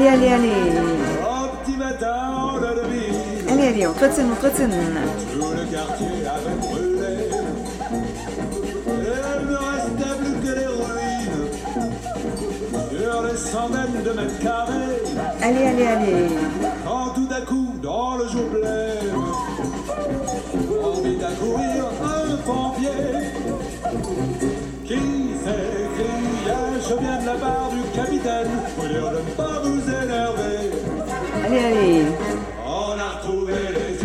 Allez, 0.00 0.08
allez, 0.08 0.28
allez! 0.28 0.50
Allez, 3.50 3.68
allez, 3.68 3.86
on 3.86 3.92
trottine, 3.92 4.28
on 4.32 4.36
trottine! 4.36 4.70
centaines 13.36 14.02
de 14.04 14.10
mètres 14.10 14.38
carrés. 14.42 15.02
Allez, 15.42 15.66
allez, 15.66 15.86
allez. 15.86 16.26
Quand 16.84 17.10
tout 17.10 17.28
à 17.30 17.40
coup, 17.42 17.74
dans 17.82 18.16
le 18.16 18.28
jour 18.28 18.48
blême, 18.50 19.20
à 21.22 21.32
courir 21.32 21.84
un 22.02 22.36
pompier 22.46 22.88
qui 24.84 24.94
crier 24.94 26.50
Je 26.88 26.94
viens 26.94 27.20
de 27.20 27.26
la 27.26 27.34
part 27.34 27.70
du 27.70 27.82
capitaine? 27.94 28.48
Pour 28.76 28.86
dire 28.86 29.59
Allez, 31.50 31.64
allez. 31.64 32.04
On 32.64 32.92
a 32.92 33.18
les 33.48 33.98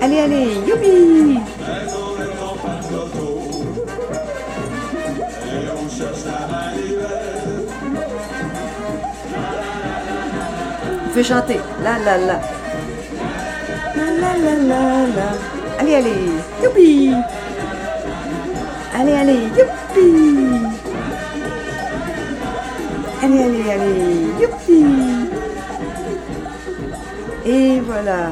Allez, 0.00 0.20
allez. 0.20 0.48
Youpi! 0.66 1.40
on 11.02 11.08
pouvez 11.10 11.22
chanter. 11.22 11.60
La 11.82 11.98
la 11.98 12.16
la. 12.16 12.40
La 13.94 14.06
la 14.20 14.32
la 14.38 14.54
la 14.54 14.80
la. 15.16 15.28
Allez, 15.80 15.96
allez. 15.96 16.30
Youpi! 16.62 17.12
Allez, 18.94 19.12
allez. 19.12 19.50
Youpi! 19.54 20.73
Allez, 23.24 23.40
allez, 23.40 23.70
allez. 23.70 24.42
Youpi! 24.42 24.84
Et 27.46 27.80
voilà. 27.80 28.30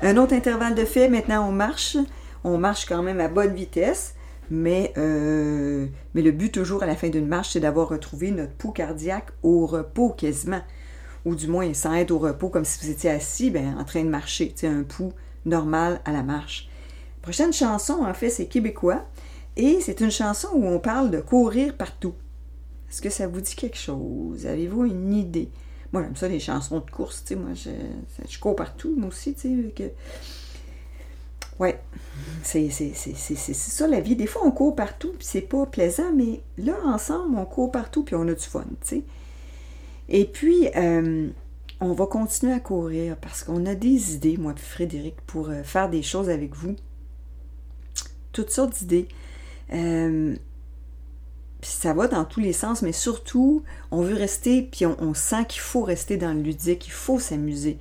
Un 0.00 0.16
autre 0.16 0.32
intervalle 0.32 0.74
de 0.74 0.86
fait. 0.86 1.10
Maintenant, 1.10 1.46
on 1.46 1.52
marche. 1.52 1.98
On 2.42 2.56
marche 2.56 2.86
quand 2.86 3.02
même 3.02 3.20
à 3.20 3.28
bonne 3.28 3.52
vitesse. 3.52 4.14
Mais, 4.50 4.94
euh, 4.96 5.86
mais 6.14 6.22
le 6.22 6.30
but 6.30 6.50
toujours 6.50 6.82
à 6.82 6.86
la 6.86 6.96
fin 6.96 7.10
d'une 7.10 7.26
marche, 7.26 7.50
c'est 7.52 7.60
d'avoir 7.60 7.90
retrouvé 7.90 8.30
notre 8.30 8.54
pouls 8.54 8.72
cardiaque 8.72 9.28
au 9.42 9.66
repos 9.66 10.14
quasiment. 10.16 10.62
Ou 11.26 11.34
du 11.34 11.46
moins 11.46 11.74
sans 11.74 11.92
être 11.92 12.10
au 12.10 12.18
repos, 12.18 12.48
comme 12.48 12.64
si 12.64 12.82
vous 12.82 12.90
étiez 12.90 13.10
assis, 13.10 13.50
ben, 13.50 13.76
en 13.78 13.84
train 13.84 14.02
de 14.02 14.08
marcher. 14.08 14.50
Sais, 14.56 14.66
un 14.66 14.82
pouls 14.82 15.12
normal 15.44 16.00
à 16.06 16.12
la 16.12 16.22
marche. 16.22 16.70
Prochaine 17.20 17.52
chanson, 17.52 17.98
en 18.02 18.14
fait, 18.14 18.30
c'est 18.30 18.46
québécois. 18.46 19.04
Et 19.58 19.82
c'est 19.82 20.00
une 20.00 20.10
chanson 20.10 20.48
où 20.54 20.64
on 20.66 20.78
parle 20.78 21.10
de 21.10 21.20
courir 21.20 21.76
partout. 21.76 22.14
Est-ce 22.96 23.02
que 23.02 23.10
ça 23.10 23.26
vous 23.26 23.42
dit 23.42 23.54
quelque 23.54 23.76
chose? 23.76 24.46
Avez-vous 24.46 24.86
une 24.86 25.12
idée? 25.12 25.50
Moi, 25.92 26.02
j'aime 26.02 26.16
ça, 26.16 26.28
les 26.28 26.40
chansons 26.40 26.78
de 26.80 26.90
course, 26.90 27.22
tu 27.22 27.34
sais, 27.34 27.36
moi, 27.36 27.50
je, 27.52 27.68
je 28.26 28.38
cours 28.38 28.56
partout, 28.56 28.94
moi 28.96 29.08
aussi, 29.08 29.34
tu 29.34 29.40
sais, 29.40 29.70
que... 29.76 29.90
Ouais, 31.58 31.78
c'est 32.42 32.70
ça 32.70 33.86
la 33.86 34.00
vie. 34.00 34.16
Des 34.16 34.26
fois, 34.26 34.40
on 34.46 34.50
court 34.50 34.74
partout, 34.74 35.12
puis 35.12 35.26
c'est 35.28 35.42
pas 35.42 35.66
plaisant, 35.66 36.10
mais 36.14 36.40
là, 36.56 36.74
ensemble, 36.86 37.36
on 37.36 37.44
court 37.44 37.70
partout, 37.70 38.02
puis 38.02 38.14
on 38.14 38.26
a 38.28 38.32
du 38.32 38.42
fun, 38.42 38.64
tu 38.80 38.86
sais. 38.86 39.02
Et 40.08 40.24
puis, 40.24 40.70
euh, 40.74 41.28
on 41.82 41.92
va 41.92 42.06
continuer 42.06 42.54
à 42.54 42.60
courir 42.60 43.18
parce 43.18 43.44
qu'on 43.44 43.66
a 43.66 43.74
des 43.74 44.14
idées, 44.14 44.38
moi 44.38 44.54
et 44.56 44.58
Frédéric, 44.58 45.20
pour 45.26 45.50
euh, 45.50 45.62
faire 45.64 45.90
des 45.90 46.02
choses 46.02 46.30
avec 46.30 46.54
vous. 46.54 46.76
Toutes 48.32 48.50
sortes 48.50 48.72
d'idées. 48.72 49.08
Euh, 49.74 50.34
ça 51.70 51.92
va 51.92 52.08
dans 52.08 52.24
tous 52.24 52.40
les 52.40 52.52
sens, 52.52 52.82
mais 52.82 52.92
surtout, 52.92 53.62
on 53.90 54.02
veut 54.02 54.14
rester, 54.14 54.62
puis 54.62 54.86
on, 54.86 55.14
sent 55.14 55.44
qu'il 55.48 55.60
faut 55.60 55.82
rester 55.82 56.16
dans 56.16 56.32
le 56.32 56.40
ludique, 56.40 56.86
il 56.86 56.92
faut 56.92 57.18
s'amuser. 57.18 57.78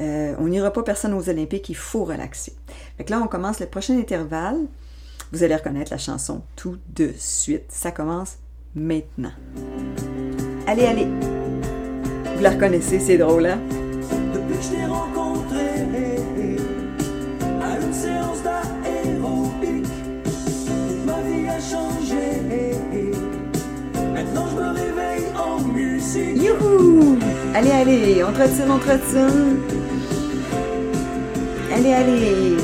Euh, 0.00 0.34
on 0.38 0.48
n'ira 0.48 0.70
pas 0.70 0.82
personne 0.82 1.14
aux 1.14 1.28
Olympiques, 1.28 1.68
il 1.68 1.76
faut 1.76 2.04
relaxer. 2.04 2.54
Fait 2.96 3.04
que 3.04 3.10
là, 3.10 3.20
on 3.22 3.28
commence 3.28 3.60
le 3.60 3.66
prochain 3.66 3.98
intervalle. 3.98 4.58
Vous 5.32 5.42
allez 5.42 5.56
reconnaître 5.56 5.90
la 5.90 5.98
chanson 5.98 6.42
tout 6.54 6.76
de 6.94 7.12
suite. 7.18 7.64
Ça 7.68 7.90
commence 7.90 8.36
maintenant. 8.74 9.32
Allez, 10.66 10.84
allez. 10.84 11.08
Vous 12.36 12.42
la 12.42 12.50
reconnaissez, 12.50 13.00
c'est 13.00 13.18
drôle, 13.18 13.46
hein? 13.46 13.58
Depuis 14.34 14.56
que 14.58 14.62
je 14.62 14.88
rencontré 14.88 15.25
Youhou! 26.16 27.18
Allez, 27.54 27.70
allez, 27.70 28.24
on 28.24 28.32
trottine. 28.32 29.60
Allez, 31.74 31.92
allez. 31.92 32.56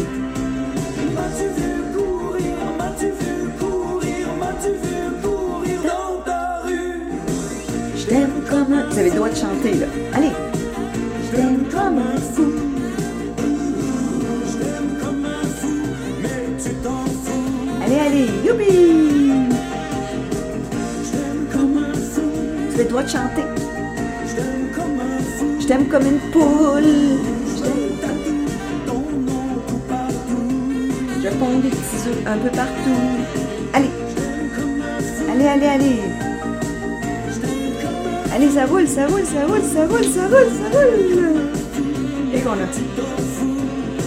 M'as-tu 1.15 1.47
vu 1.57 1.71
courir, 1.95 2.57
m'as-tu 2.79 3.07
vu 3.07 3.51
courir, 3.59 4.27
m'as-tu 4.41 4.71
vu 4.83 4.97
courir 5.23 5.79
dans 5.83 6.17
ta 6.25 6.41
rue? 6.65 7.11
Je 7.97 8.05
t'aime 8.07 8.37
comme 8.49 8.73
un... 8.73 8.89
Vous 8.89 8.99
avez 8.99 9.11
le 9.11 9.17
droit 9.17 9.29
de 9.29 9.35
chanter, 9.37 9.75
là. 9.75 9.87
Allez. 10.15 10.33
Je 11.25 11.37
t'aime 11.37 11.65
comme 11.71 11.99
un 11.99 12.17
fou. 12.17 12.53
Je 14.47 14.53
t'aime 14.57 14.91
comme 14.99 15.25
un 15.27 15.45
fou, 15.47 15.77
mais 16.23 16.47
tu 16.63 16.71
t'en 16.77 17.05
fous. 17.05 17.83
Allez, 17.85 17.99
allez, 17.99 18.29
youpi! 18.47 19.02
Droit 22.93 23.05
de 23.05 23.09
chanter. 23.09 23.43
je 25.59 25.67
t'aime 25.67 25.89
comme 25.89 26.03
une 26.03 26.19
poule. 26.31 26.83
Je 31.23 31.29
ponds 31.39 31.59
des 31.61 31.71
petits 31.71 32.09
œufs 32.11 32.27
un 32.27 32.37
peu 32.37 32.51
partout. 32.51 33.01
Allez, 33.73 33.89
allez, 35.31 35.47
allez, 35.47 35.67
allez. 35.69 36.01
Allez, 38.35 38.51
ça 38.51 38.67
roule, 38.67 38.87
ça 38.87 39.07
roule, 39.07 39.25
ça 39.25 39.47
roule, 39.47 39.63
ça 39.63 39.87
roule, 39.87 40.05
ça 40.05 40.27
roule, 40.27 40.51
ça 40.61 40.79
roule. 40.79 41.47
Et 42.35 42.41
qu'on 42.41 42.51
a. 42.51 42.69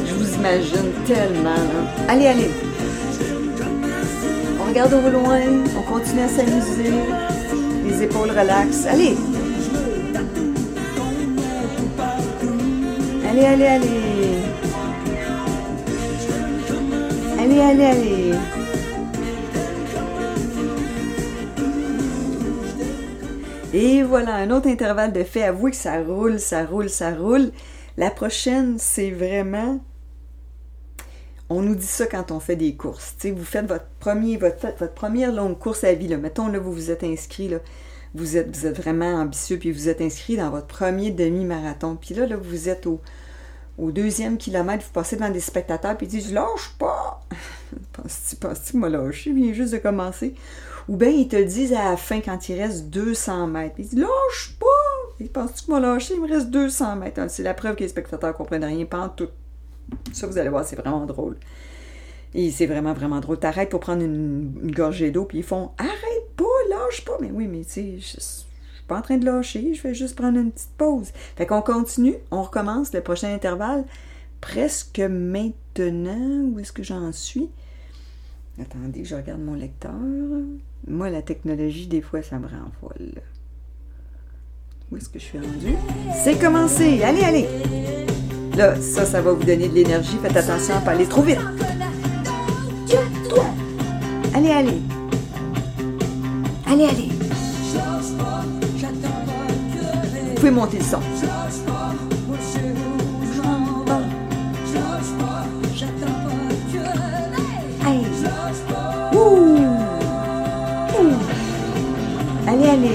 Je 0.06 0.14
vous 0.14 0.36
imagine 0.36 0.92
tellement, 1.08 1.56
là. 1.56 2.08
Allez, 2.08 2.28
allez. 2.28 2.52
On 4.62 4.70
regarde 4.70 4.94
au 4.94 5.10
loin, 5.10 5.40
on 5.76 5.92
continue 5.92 6.22
à 6.22 6.28
s'amuser. 6.28 6.94
Les 7.86 8.04
épaules 8.04 8.32
relaxes. 8.32 8.86
Allez. 8.88 9.16
Allez, 13.30 13.46
allez, 13.46 13.66
allez. 13.66 13.90
Allez, 17.40 17.60
allez, 17.60 17.86
allez. 17.86 18.34
Et 23.74 24.04
voilà, 24.04 24.36
un 24.36 24.52
autre 24.52 24.70
intervalle 24.70 25.12
de 25.12 25.24
fait. 25.24 25.44
Avouez 25.44 25.72
que 25.72 25.78
ça 25.78 26.02
roule, 26.02 26.40
ça 26.40 26.66
roule, 26.66 26.90
ça 26.90 27.14
roule. 27.14 27.52
La 27.98 28.10
prochaine, 28.10 28.76
c'est 28.78 29.12
vraiment. 29.12 29.80
On 31.50 31.62
nous 31.62 31.76
dit 31.76 31.86
ça 31.86 32.08
quand 32.08 32.32
on 32.32 32.40
fait 32.40 32.56
des 32.56 32.76
courses. 32.76 33.16
Vous 33.24 33.44
faites 33.44 33.68
votre, 33.68 33.86
premier, 34.00 34.38
votre, 34.38 34.94
première 34.94 35.32
longue 35.32 35.60
course 35.60 35.84
à 35.84 35.94
vie. 35.94 36.08
Là. 36.08 36.18
Mettons, 36.18 36.48
là, 36.48 36.58
vous 36.58 36.72
vous 36.72 36.90
êtes 36.90 37.04
inscrit. 37.04 37.50
Là. 37.50 37.60
Vous, 38.16 38.38
êtes, 38.38 38.58
vraiment 38.76 39.14
ambitieux, 39.16 39.58
puis 39.58 39.72
vous 39.72 39.88
êtes 39.88 40.02
inscrit 40.02 40.38
dans 40.38 40.50
votre 40.50 40.68
premier 40.68 41.12
demi-marathon. 41.12 41.98
Puis 41.98 42.16
là, 42.16 42.26
là, 42.26 42.38
vous 42.38 42.70
êtes 42.70 42.88
au, 42.88 43.02
deuxième 43.78 44.38
kilomètre, 44.38 44.86
vous 44.86 44.92
passez 44.92 45.18
devant 45.18 45.30
des 45.30 45.40
spectateurs, 45.40 45.98
puis 45.98 46.08
ils 46.08 46.10
disent 46.10 46.34
Lâche 46.34 46.74
pas 46.80 47.22
Penses-tu 47.94 48.38
penses 48.38 48.72
que 48.72 48.78
m'a 48.78 48.90
lâché 48.90 49.30
Il 49.30 49.36
vient 49.36 49.54
juste 49.54 49.74
de 49.74 49.78
commencer. 49.78 50.34
Ou 50.88 50.98
bien 50.98 51.10
ils 51.10 51.28
te 51.28 51.36
le 51.36 51.46
disent 51.46 51.74
à 51.74 51.92
la 51.92 51.98
fin 51.98 52.22
quand 52.22 52.50
il 52.50 52.60
reste 52.60 52.86
200 52.86 53.48
mètres. 53.48 53.76
Ils 53.78 53.88
disent 53.88 54.00
Lâche 54.00 54.56
pas 54.60 54.66
Ils 55.20 55.30
pensent 55.30 55.62
que 55.62 55.72
m'as 55.72 55.80
lâché 55.80 56.16
Il 56.16 56.22
me 56.22 56.28
reste 56.28 56.50
200 56.50 56.96
mètres. 56.96 57.22
C'est 57.30 57.44
la 57.44 57.54
preuve 57.54 57.76
que 57.76 57.84
les 57.84 57.90
spectateurs 57.90 58.32
ne 58.32 58.36
comprennent 58.36 58.64
rien, 58.64 58.86
pas 58.86 59.14
tout. 59.16 59.30
Ça, 60.14 60.28
vous 60.28 60.38
allez 60.38 60.50
voir, 60.50 60.66
c'est 60.66 60.76
vraiment 60.76 61.06
drôle. 61.06 61.38
Et 62.34 62.52
c'est 62.52 62.66
vraiment, 62.66 62.94
vraiment 62.94 63.20
drôle. 63.20 63.40
T'arrêtes 63.40 63.70
pour 63.70 63.80
prendre 63.80 64.04
une, 64.04 64.60
une 64.64 64.72
gorgée 64.72 65.12
d'eau, 65.12 65.26
puis 65.26 65.40
ils 65.40 65.44
font 65.44 65.72
Arrête 65.78 66.30
pas, 66.36 66.44
lâche 66.70 67.06
pas. 67.06 67.18
Mais 67.22 67.32
oui, 67.32 67.48
mais 67.48 67.64
tu 67.64 67.70
sais, 67.72 67.96
je, 68.00 68.16
je 68.18 68.22
suis 68.22 68.46
pas 68.88 68.98
en 68.98 69.02
train 69.02 69.18
de 69.18 69.26
lâcher, 69.26 69.74
je 69.74 69.82
vais 69.82 69.94
juste 69.94 70.16
prendre 70.16 70.38
une 70.38 70.52
petite 70.52 70.76
pause. 70.78 71.12
Fait 71.36 71.46
qu'on 71.46 71.62
continue, 71.62 72.16
on 72.32 72.44
recommence 72.44 72.94
le 72.94 73.02
prochain 73.02 73.34
intervalle 73.34 73.86
presque 74.42 75.00
maintenant. 75.00 76.52
Où 76.54 76.60
est-ce 76.60 76.72
que 76.72 76.84
j'en 76.84 77.12
suis? 77.12 77.50
Attendez, 78.62 79.04
je 79.04 79.16
regarde 79.16 79.42
mon 79.42 79.56
lecteur. 79.56 79.92
Moi, 80.88 81.10
la 81.10 81.22
technologie, 81.22 81.88
des 81.88 82.02
fois, 82.02 82.22
ça 82.22 82.38
me 82.38 82.48
rend 82.48 82.72
folle. 82.80 83.22
Où 84.92 84.98
est-ce 84.98 85.10
que 85.10 85.20
je 85.20 85.26
suis 85.26 85.40
rendue? 85.40 85.76
C'est 86.24 86.40
commencé! 86.40 87.02
Allez, 87.02 87.24
allez! 87.24 87.48
Là, 88.58 88.74
ça, 88.80 89.06
ça 89.06 89.22
va 89.22 89.34
vous 89.34 89.44
donner 89.44 89.68
de 89.68 89.76
l'énergie. 89.76 90.18
Faites 90.22 90.38
attention 90.38 90.76
à 90.76 90.80
ne 90.80 90.86
pas 90.86 90.92
aller 90.92 91.06
trop 91.06 91.22
vite. 91.22 91.40
Allez, 94.34 94.52
allez! 94.52 94.82
Allez, 96.66 96.86
allez! 96.86 97.10
Vous 100.30 100.36
pouvez 100.36 100.52
monter 100.52 100.78
le 100.78 100.84
son. 100.84 101.00
Allez! 107.86 108.06
Allez, 112.48 112.70
allez! 112.70 112.90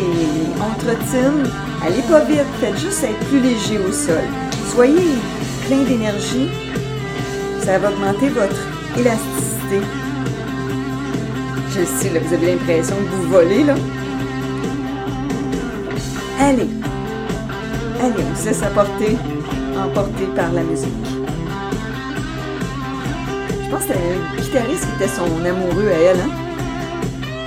Allez 1.83 2.03
pas 2.03 2.21
vite. 2.25 2.41
Faites 2.61 2.79
juste 2.79 3.05
être 3.05 3.19
plus 3.29 3.41
léger 3.41 3.79
au 3.79 3.93
sol. 3.93 4.25
Soyez 4.73 5.17
d'énergie. 5.77 6.49
Ça 7.63 7.79
va 7.79 7.91
augmenter 7.91 8.29
votre 8.29 8.57
élasticité. 8.99 9.81
Je 11.71 11.85
sais, 11.85 12.13
là, 12.13 12.21
vous 12.21 12.35
avez 12.35 12.55
l'impression 12.55 12.97
que 12.97 13.15
vous 13.15 13.29
volez, 13.31 13.65
là. 13.65 13.75
Allez. 16.41 16.69
Allez, 18.03 18.25
on 18.33 18.37
se 18.37 18.47
laisse 18.47 18.63
apporter, 18.63 19.17
emporter 19.79 20.25
par 20.35 20.53
la 20.53 20.63
musique. 20.63 20.89
Je 23.63 23.71
pense 23.71 23.85
que 23.85 23.93
un 23.93 24.43
guitariste 24.43 24.87
qui 24.87 25.05
était 25.05 25.15
son 25.15 25.45
amoureux 25.45 25.89
à 25.89 26.01
elle, 26.11 26.21
hein? 26.21 26.31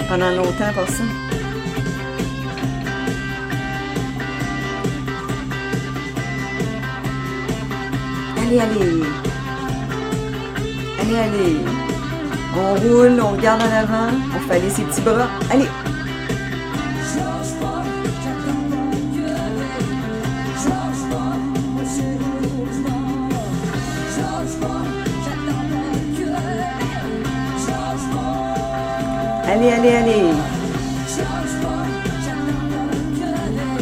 Pendant 0.08 0.30
longtemps, 0.30 0.74
par 0.74 0.88
ça. 0.88 1.04
Allez, 8.46 8.60
allez. 8.60 9.04
Allez, 11.00 11.18
allez. 11.18 11.58
On 12.58 12.76
roule, 12.76 13.22
on 13.22 13.38
regarde 13.38 13.62
en 13.62 13.72
avant, 13.72 14.14
on 14.36 14.40
fait 14.48 14.56
aller 14.56 14.70
ses 14.70 14.82
petits 14.82 15.00
bras. 15.00 15.30
Allez. 15.50 15.70
Allez, 29.48 29.70
allez, 29.70 29.96
allez. 29.96 30.34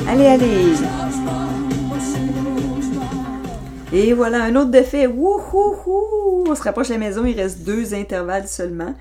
Allez, 0.07 0.27
allez. 0.27 1.00
Et 3.93 4.13
voilà, 4.13 4.43
un 4.43 4.55
autre 4.55 4.71
défait. 4.71 5.05
Wouhouhou! 5.05 6.45
On 6.47 6.55
se 6.55 6.63
rapproche 6.63 6.87
de 6.87 6.93
la 6.93 6.99
maison, 6.99 7.25
il 7.25 7.39
reste 7.39 7.63
deux 7.63 7.93
intervalles 7.93 8.47
seulement. 8.47 8.95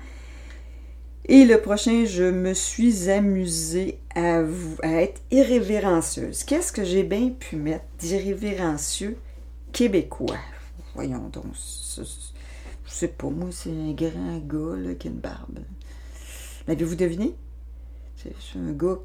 Et 1.25 1.45
le 1.45 1.61
prochain, 1.61 2.03
je 2.05 2.23
me 2.23 2.53
suis 2.53 3.09
amusée 3.09 3.99
à, 4.15 4.41
être 4.83 5.21
irrévérencieuse. 5.31 6.43
Qu'est-ce 6.43 6.73
que 6.73 6.83
j'ai 6.83 7.03
bien 7.03 7.29
pu 7.29 7.55
mettre 7.55 7.85
d'irrévérencieux 7.99 9.17
québécois? 9.71 10.35
Voyons 10.93 11.29
donc. 11.29 11.45
Je 11.55 12.03
sais 12.85 13.07
pas, 13.07 13.29
moi, 13.29 13.47
c'est 13.51 13.69
un 13.69 13.93
grand 13.93 14.39
gars 14.39 14.77
là, 14.77 14.93
qui 14.95 15.07
a 15.07 15.11
une 15.11 15.17
barbe. 15.17 15.59
L'avez-vous 16.67 16.95
deviné? 16.95 17.33
C'est 18.17 18.33
un 18.59 18.71
gars 18.73 18.99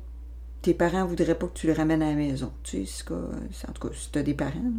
tes 0.62 0.74
parents 0.74 1.06
voudraient 1.06 1.36
pas 1.36 1.46
que 1.46 1.56
tu 1.56 1.68
le 1.68 1.74
ramènes 1.74 2.02
à 2.02 2.10
la 2.10 2.16
maison. 2.16 2.52
Tu 2.64 2.84
sais, 2.86 3.04
en 3.12 3.72
tout 3.72 3.88
cas, 3.88 3.94
si 3.94 4.10
t'as 4.10 4.24
des 4.24 4.34
parents. 4.34 4.50
là. 4.54 4.70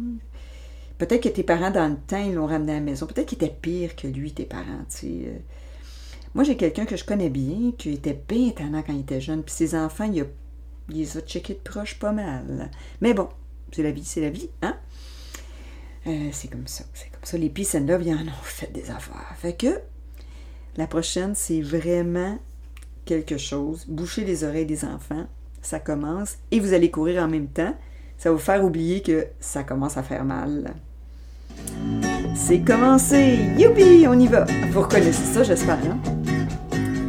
Peut-être 0.98 1.22
que 1.22 1.28
tes 1.28 1.44
parents, 1.44 1.70
dans 1.70 1.88
le 1.88 1.96
temps, 1.96 2.22
ils 2.22 2.34
l'ont 2.34 2.46
ramené 2.46 2.72
à 2.72 2.76
la 2.76 2.80
maison. 2.80 3.06
Peut-être 3.06 3.28
qu'il 3.28 3.36
était 3.36 3.54
pire 3.54 3.94
que 3.94 4.08
lui, 4.08 4.32
tes 4.32 4.44
parents, 4.44 4.84
euh. 5.04 5.38
Moi, 6.34 6.44
j'ai 6.44 6.56
quelqu'un 6.56 6.84
que 6.84 6.96
je 6.96 7.04
connais 7.04 7.30
bien, 7.30 7.72
qui 7.78 7.92
était 7.92 8.20
bien 8.28 8.48
étonnant 8.48 8.82
quand 8.82 8.92
il 8.92 9.00
était 9.00 9.20
jeune. 9.20 9.42
Puis 9.42 9.54
ses 9.54 9.74
enfants, 9.74 10.10
il, 10.12 10.20
a, 10.20 10.24
il 10.90 10.96
les 10.96 11.16
a 11.16 11.20
checkés 11.20 11.54
de 11.54 11.70
proche 11.70 11.98
pas 11.98 12.12
mal. 12.12 12.70
Mais 13.00 13.14
bon, 13.14 13.28
c'est 13.72 13.82
la 13.82 13.92
vie, 13.92 14.04
c'est 14.04 14.20
la 14.20 14.30
vie, 14.30 14.50
hein? 14.62 14.76
Euh, 16.06 16.28
c'est 16.32 16.48
comme 16.48 16.66
ça, 16.66 16.84
c'est 16.94 17.10
comme 17.10 17.24
ça. 17.24 17.38
Les 17.38 17.50
peace 17.50 17.76
and 17.76 17.86
ils 17.86 18.14
en 18.14 18.22
ont 18.22 18.42
fait 18.42 18.72
des 18.72 18.90
affaires. 18.90 19.34
Fait 19.36 19.54
que, 19.54 19.80
la 20.76 20.86
prochaine, 20.86 21.34
c'est 21.34 21.60
vraiment 21.60 22.38
quelque 23.04 23.36
chose. 23.36 23.84
Boucher 23.86 24.24
les 24.24 24.44
oreilles 24.44 24.66
des 24.66 24.84
enfants, 24.84 25.26
ça 25.62 25.80
commence. 25.80 26.36
Et 26.50 26.60
vous 26.60 26.72
allez 26.72 26.90
courir 26.90 27.22
en 27.22 27.28
même 27.28 27.48
temps. 27.48 27.74
Ça 28.16 28.30
va 28.30 28.36
vous 28.36 28.42
faire 28.42 28.64
oublier 28.64 29.02
que 29.02 29.26
ça 29.38 29.64
commence 29.64 29.96
à 29.96 30.02
faire 30.02 30.24
mal. 30.24 30.74
C'est 32.34 32.60
commencé! 32.60 33.38
Youpi! 33.58 34.06
On 34.08 34.18
y 34.18 34.26
va! 34.26 34.46
Vous 34.72 34.80
reconnaissez 34.80 35.24
ça, 35.34 35.42
j'espère, 35.42 35.78
hein? 35.84 35.98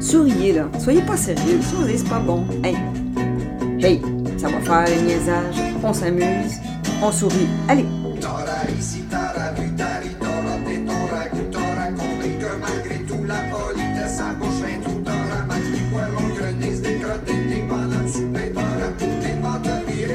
Souriez, 0.02 0.54
là. 0.54 0.68
Soyez 0.80 1.02
pas 1.02 1.16
sérieux. 1.16 1.60
Souriez, 1.62 1.98
c'est 1.98 2.10
pas 2.10 2.20
bon. 2.20 2.44
Hey! 2.64 2.76
Hey! 3.80 4.02
Ça 4.38 4.48
va 4.50 4.60
faire 4.60 4.86
le 4.96 5.06
niaisage. 5.06 5.56
On 5.84 5.94
s'amuse. 5.94 6.60
On 7.02 7.12
sourit. 7.12 7.48
Allez! 7.68 7.86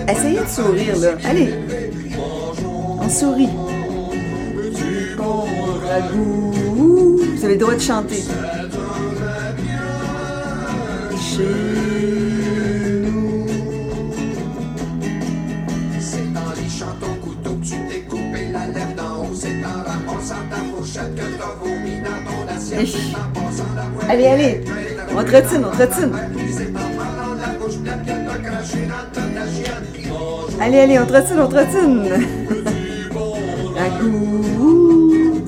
Essayez 0.06 0.40
de 0.40 0.46
sourire, 0.46 0.96
là. 0.98 1.08
Allez! 1.24 1.54
On 3.00 3.08
sourit. 3.08 3.48
Vous 6.00 7.44
avez 7.44 7.54
le 7.54 7.58
droit 7.60 7.74
de 7.74 7.78
chanter. 7.78 8.24
Chez 11.20 11.44
nous. 13.04 13.46
C'est 16.00 16.32
dans 16.32 16.40
les 16.56 16.68
chantons 16.68 17.14
couteaux 17.22 17.54
que 17.54 17.64
tu 17.64 17.74
t'es 17.88 18.00
coupé 18.08 18.48
la 18.52 18.66
lèvre 18.66 18.94
d'en 18.96 19.22
haut, 19.22 19.34
c'est 19.34 19.48
en 19.64 19.82
ramassant 19.88 20.34
ta 20.50 20.56
fourchette 20.56 21.14
que 21.14 21.38
t'as 21.38 21.54
vomi 21.62 22.00
dans 22.00 22.20
ton 22.28 22.52
assiette, 22.52 22.88
c'est 22.88 23.16
en 23.16 23.30
passant 23.32 23.70
la. 23.76 24.12
Allez, 24.12 24.26
allez. 24.26 24.64
On 25.16 25.22
trottine, 25.22 25.64
on 25.64 25.72
chienne. 25.76 26.12
Allez, 30.60 30.80
allez, 30.80 30.98
on 30.98 31.06
trottine, 31.06 31.40
on 31.40 31.48
trottine. 31.48 32.02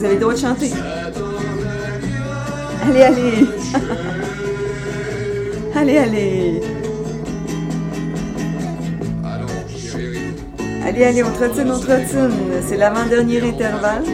Avez 0.07 0.15
le 0.15 0.21
droit 0.21 0.35
de 0.35 0.39
chanter. 0.39 0.71
Allez, 2.87 3.03
allez. 3.03 3.49
Allez, 5.75 5.99
allez. 5.99 6.61
Allez, 10.87 11.05
allez, 11.05 11.25
on 11.25 11.33
trottine, 11.33 11.73
on 11.73 11.81
trottine. 11.81 12.31
C'est 12.69 12.77
l'avant-dernier 12.77 13.41
intervalle. 13.43 14.05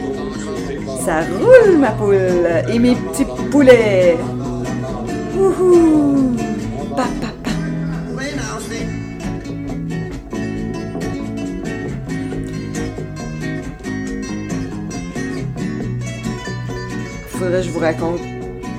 Ça 1.05 1.20
roule, 1.38 1.76
ma 1.76 1.90
poule. 1.90 2.49
Et 2.72 2.78
mes 2.78 2.97
petits 2.97 3.26
poulets. 3.51 4.16
Wouhou. 5.36 6.02
Que 17.53 17.61
je 17.61 17.69
vous 17.69 17.81
raconte 17.81 18.19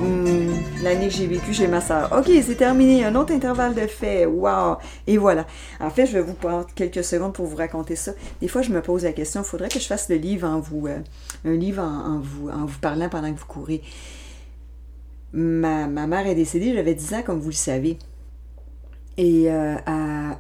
hum, 0.02 0.50
l'année 0.82 1.08
que 1.08 1.14
j'ai 1.14 1.28
vécue 1.28 1.54
chez 1.54 1.68
ma 1.68 1.80
soeur. 1.80 2.12
Ok, 2.12 2.32
c'est 2.42 2.56
terminé. 2.56 3.06
Un 3.06 3.14
autre 3.14 3.32
intervalle 3.32 3.76
de 3.76 3.86
fait. 3.86 4.26
Wow. 4.26 4.78
Et 5.06 5.20
voilà. 5.20 5.46
En 5.80 5.92
fait, 5.92 6.08
je 6.08 6.14
vais 6.14 6.22
vous 6.22 6.34
prendre 6.34 6.66
quelques 6.74 7.04
secondes 7.04 7.34
pour 7.34 7.46
vous 7.46 7.56
raconter 7.56 7.96
ça. 7.96 8.14
Des 8.42 8.48
fois, 8.48 8.64
je 8.64 8.72
me 8.72 8.82
pose 8.82 9.04
la 9.04 9.14
question, 9.14 9.42
il 9.42 9.46
faudrait 9.46 9.70
que 9.70 9.78
je 9.78 9.86
fasse 9.86 10.10
le 10.10 10.16
livre 10.16 10.48
en 10.48 10.60
vous, 10.60 10.88
euh, 10.88 10.98
un 11.46 11.54
livre 11.54 11.84
en, 11.84 12.16
en 12.16 12.20
vous, 12.20 12.50
en 12.50 12.66
vous 12.66 12.80
parlant 12.80 13.10
pendant 13.10 13.32
que 13.32 13.38
vous 13.38 13.46
courez. 13.46 13.84
Ma, 15.34 15.86
ma 15.86 16.08
mère 16.08 16.26
est 16.26 16.34
décédée, 16.34 16.74
j'avais 16.74 16.96
10 16.96 17.14
ans, 17.14 17.22
comme 17.24 17.40
vous 17.40 17.50
le 17.50 17.54
savez. 17.54 18.00
Et 19.18 19.52
euh, 19.52 19.76
à 19.86 19.94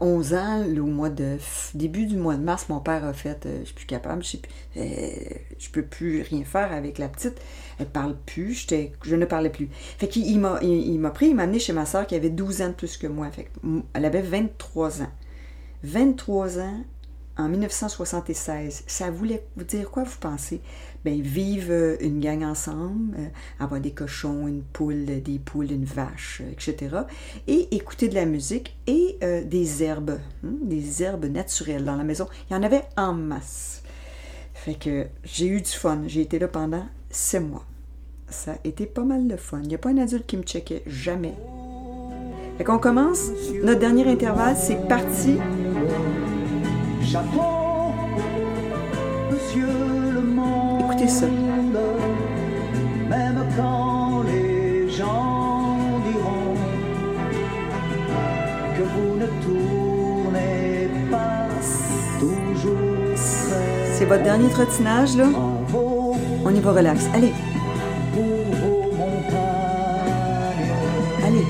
11 0.03 0.33
ans, 0.33 0.63
au 0.65 0.85
mois 0.85 1.09
de 1.09 1.37
début 1.73 2.05
du 2.05 2.17
mois 2.17 2.35
de 2.35 2.43
mars, 2.43 2.67
mon 2.67 2.81
père 2.81 3.05
a 3.05 3.13
fait 3.13 3.45
euh, 3.45 3.59
Je 3.61 3.65
suis 3.67 3.73
plus 3.73 3.85
capable, 3.85 4.21
je 4.23 4.37
plus, 4.37 4.49
euh, 4.77 5.69
peux 5.71 5.81
plus 5.81 6.21
rien 6.21 6.43
faire 6.43 6.73
avec 6.73 6.97
la 6.97 7.07
petite. 7.07 7.39
Elle 7.79 7.87
parle 7.87 8.15
plus, 8.25 8.67
je 9.03 9.15
ne 9.15 9.25
parlais 9.25 9.49
plus. 9.49 9.69
Fait 9.71 10.07
m'a, 10.37 10.59
il, 10.61 11.01
pris, 11.13 11.27
il 11.27 11.35
m'a 11.35 11.43
amené 11.43 11.59
chez 11.59 11.73
ma 11.73 11.85
soeur 11.85 12.05
qui 12.05 12.15
avait 12.15 12.29
12 12.29 12.61
ans 12.61 12.67
de 12.67 12.73
plus 12.73 12.97
que 12.97 13.07
moi. 13.07 13.29
Elle 13.93 14.05
avait 14.05 14.21
23 14.21 15.01
ans. 15.03 15.11
23 15.83 16.59
ans 16.59 16.83
en 17.37 17.47
1976. 17.47 18.83
Ça 18.85 19.09
voulait 19.09 19.45
vous 19.55 19.63
dire 19.63 19.89
quoi, 19.89 20.03
vous 20.03 20.19
pensez? 20.19 20.61
Ben, 21.05 21.21
vivre 21.21 21.71
euh, 21.71 21.97
une 21.99 22.21
gang 22.21 22.43
ensemble, 22.43 23.17
euh, 23.19 23.27
avoir 23.59 23.81
des 23.81 23.91
cochons, 23.91 24.47
une 24.47 24.61
poule, 24.61 25.05
des 25.05 25.37
poules, 25.37 25.69
une 25.71 25.83
vache, 25.83 26.41
euh, 26.41 26.51
etc. 26.51 26.95
Et 27.47 27.75
écouter 27.75 28.07
de 28.07 28.15
la 28.15 28.25
musique 28.25 28.77
et 28.87 29.17
des 29.45 29.83
herbes, 29.83 30.19
hein, 30.45 30.53
des 30.61 31.03
herbes 31.03 31.25
naturelles 31.25 31.83
dans 31.83 31.95
la 31.95 32.03
maison. 32.03 32.27
Il 32.49 32.53
y 32.53 32.55
en 32.55 32.63
avait 32.63 32.83
en 32.95 33.13
masse. 33.13 33.83
Fait 34.53 34.75
que 34.75 35.07
j'ai 35.23 35.47
eu 35.47 35.61
du 35.61 35.69
fun. 35.69 36.03
J'ai 36.07 36.21
été 36.21 36.39
là 36.39 36.47
pendant 36.47 36.85
sept 37.09 37.41
mois. 37.41 37.65
Ça 38.29 38.53
a 38.53 38.57
été 38.63 38.85
pas 38.85 39.03
mal 39.03 39.27
de 39.27 39.35
fun. 39.35 39.59
Il 39.61 39.67
n'y 39.67 39.75
a 39.75 39.77
pas 39.77 39.89
un 39.89 39.97
adulte 39.97 40.25
qui 40.25 40.37
me 40.37 40.43
checkait, 40.43 40.83
jamais. 40.87 41.33
Fait 42.57 42.63
qu'on 42.63 42.79
commence. 42.79 43.29
Notre 43.61 43.79
dernier 43.79 44.07
intervalle, 44.07 44.55
c'est 44.57 44.87
parti. 44.87 45.37
Chapeau, 47.01 47.93
monsieur 49.31 49.92
Même 53.09 53.45
quand 53.57 54.23
les 54.25 54.89
gens 54.89 55.77
diront 56.07 56.55
que 58.77 58.83
vous 58.83 59.15
ne 59.17 59.27
tournez 59.43 60.87
pas 61.11 61.49
toujours. 62.21 63.17
C'est 63.93 64.05
votre 64.05 64.23
dernier 64.23 64.47
trottinage, 64.49 65.17
là? 65.17 65.25
On 66.45 66.55
y 66.55 66.59
va 66.61 66.71
relax. 66.71 67.09
Allez, 67.13 67.33
allez. 71.25 71.45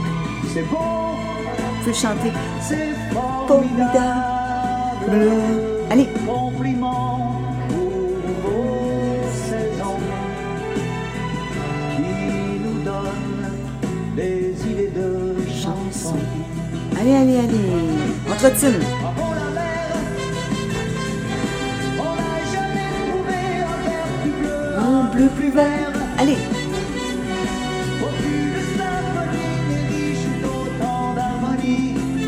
C'est 0.52 0.64
beau, 0.64 0.78
Vous 0.78 1.80
pouvez 1.84 1.94
chanter. 1.94 2.32
c'est 2.60 2.90
formidable. 3.48 3.92
Allez, 5.92 6.10
n'a 22.06 22.42
jamais 22.52 22.90
trouvé 23.10 23.36
un 23.64 23.78
verre 23.88 24.08
plus 24.22 24.32
bleu. 24.32 24.56
Un 24.78 25.04
bleu 25.14 25.28
plus 25.36 25.52
vert. 25.52 25.92
Allez, 26.18 26.38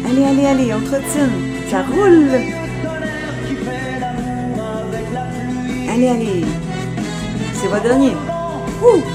allez, 0.07 0.23
allez, 0.25 0.45
allez. 0.45 0.73
On 0.73 0.81
trottine. 0.81 1.35
Ça 1.69 1.81
roule. 1.83 2.29
Allez, 5.89 6.09
allez. 6.09 6.45
C'est 7.53 7.67
votre 7.67 7.83
dernier. 7.83 8.13
Ouh. 8.83 9.14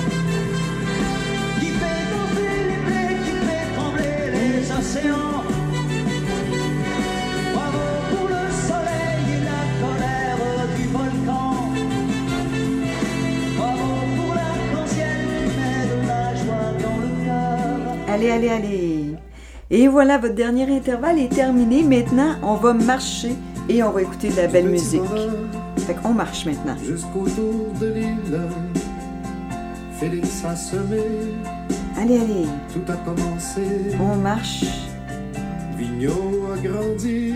Allez, 18.30 18.48
allez, 18.48 18.64
allez. 18.64 19.14
Et 19.72 19.88
voilà, 19.88 20.18
votre 20.18 20.34
dernier 20.34 20.70
intervalle 20.76 21.18
est 21.18 21.32
terminé. 21.32 21.82
Maintenant, 21.82 22.36
on 22.42 22.54
va 22.54 22.72
marcher 22.72 23.32
et 23.68 23.82
on 23.82 23.90
va 23.90 24.02
écouter 24.02 24.30
de 24.30 24.36
la 24.36 24.46
belle 24.46 24.68
musique. 24.68 25.00
Fait 25.78 25.94
qu'on 25.94 26.12
marche 26.12 26.46
maintenant. 26.46 26.76
Jusqu'au 26.84 27.28
tour 27.28 27.72
de 27.80 27.86
l'île, 27.86 28.40
Félix 29.98 30.44
a 30.44 30.54
semé, 30.54 31.02
Allez, 32.00 32.16
allez. 32.16 32.46
tout 32.72 32.92
a 32.92 32.96
commencé. 32.96 33.96
On 34.00 34.16
marche. 34.16 34.64
Vigneault 35.76 36.52
a 36.52 36.56
grandi 36.56 37.34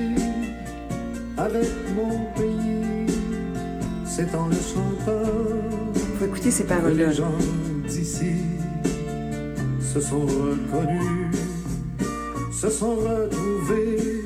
avec 1.37 1.69
mon 1.97 2.21
pays. 2.37 3.07
C'est 4.07 4.33
en 4.35 4.47
le 4.47 4.55
chantant 4.55 5.29
Faut 6.19 6.25
écouter 6.25 6.51
ces 6.53 6.65
paroles-là. 6.65 7.11
Se 9.95 10.01
sont 10.01 10.27
reconnus, 10.27 11.39
se 12.53 12.69
sont 12.69 12.97
retrouvés, 12.97 14.25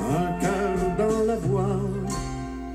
un 0.00 0.40
cœur 0.40 0.76
dans 0.98 1.24
la 1.26 1.36
voix 1.36 1.80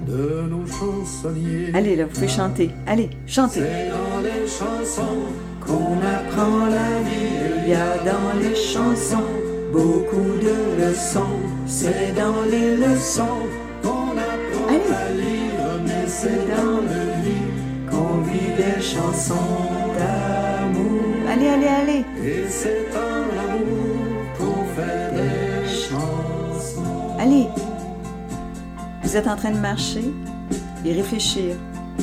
de 0.07 0.43
nos 0.49 0.65
chansonniers. 0.65 1.71
Allez, 1.73 1.97
là, 1.97 2.05
vous 2.05 2.11
pouvez 2.11 2.29
chanter. 2.29 2.71
Allez, 2.88 3.09
chantez. 3.27 3.59
C'est 3.59 3.89
dans 3.89 4.21
les 4.21 4.47
chansons 4.47 5.23
qu'on 5.59 5.97
apprend 5.99 6.67
la 6.67 7.01
vie. 7.03 7.65
Il 7.65 7.69
y 7.69 7.73
a 7.73 7.97
dans 7.97 8.39
les 8.39 8.55
chansons 8.55 9.27
beaucoup 9.73 10.38
de 10.47 10.86
leçons. 10.86 11.38
C'est 11.67 12.15
dans 12.15 12.43
les 12.49 12.77
leçons 12.77 13.43
qu'on 13.84 14.11
apprend 14.17 14.69
Allez. 14.69 14.93
à 14.93 15.11
lire, 15.11 15.82
mais 15.86 16.07
c'est 16.07 16.29
c'est 16.29 16.47
dans 16.55 16.79
le 16.79 17.03
lit 17.25 17.89
qu'on 17.89 18.21
vit 18.21 18.55
des 18.55 18.82
chansons 18.82 19.57
d'amour. 19.97 21.11
Allez, 21.32 21.47
allez, 21.47 21.67
allez. 21.67 22.05
Et 22.25 22.45
c'est 22.49 22.88
en 22.93 23.23
amour 23.39 23.95
qu'on 24.38 24.65
fait 24.75 25.15
des 25.15 25.69
chansons. 25.69 27.15
Allez. 27.17 27.47
Vous 29.01 29.15
êtes 29.15 29.27
en 29.29 29.38
train 29.38 29.51
de 29.51 29.57
marcher 29.59 30.03
et 30.84 30.91
réfléchir. 30.93 31.55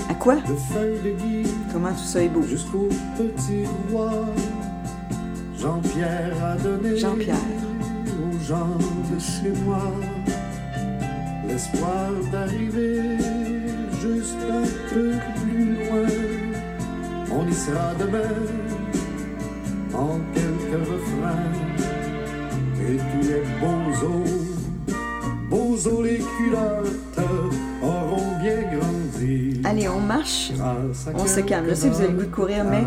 À 0.08 0.14
quoi? 0.14 0.36
De 0.36 0.54
feuilles 0.72 1.00
de 1.04 1.10
gui 1.20 1.46
Comment 1.70 1.90
tout 1.90 1.98
ça 1.98 2.22
est 2.22 2.28
beau. 2.28 2.42
jusqu'au 2.42 2.88
petit 3.18 3.64
roi, 3.92 4.24
Jean-Pierre 5.58 6.32
a 6.42 6.56
donné 6.56 6.96
Jean-Pierre. 6.96 7.36
aux 7.36 8.38
gens 8.42 8.78
de 9.12 9.18
chez 9.20 9.52
moi 9.64 9.92
l'espoir 11.46 12.12
d'arriver 12.32 13.02
juste 14.00 14.36
un 14.50 14.94
peu 14.94 15.10
plus 15.42 15.74
loin. 15.74 16.08
On 17.30 17.46
y 17.46 17.52
sera 17.52 17.92
demain 17.98 18.77
en 19.98 20.18
quelques 20.34 20.88
refrains 20.88 21.52
et 22.80 22.96
tous 22.96 23.28
les 23.28 23.42
beaux 23.60 24.06
os, 24.06 24.94
beaux 25.50 25.88
os 25.88 26.04
les 26.04 26.18
culottes 26.18 27.18
auront 27.82 28.38
bien 28.40 28.78
grandi. 28.78 29.60
Allez, 29.64 29.88
on 29.88 30.00
marche. 30.00 30.52
On 31.14 31.26
se 31.26 31.40
calme. 31.40 31.66
Je 31.68 31.74
sais 31.74 31.88
que 31.88 31.94
vous 31.94 32.00
avez 32.00 32.12
le 32.12 32.18
goût 32.18 32.24
de 32.30 32.34
courir, 32.34 32.64
mais 32.64 32.84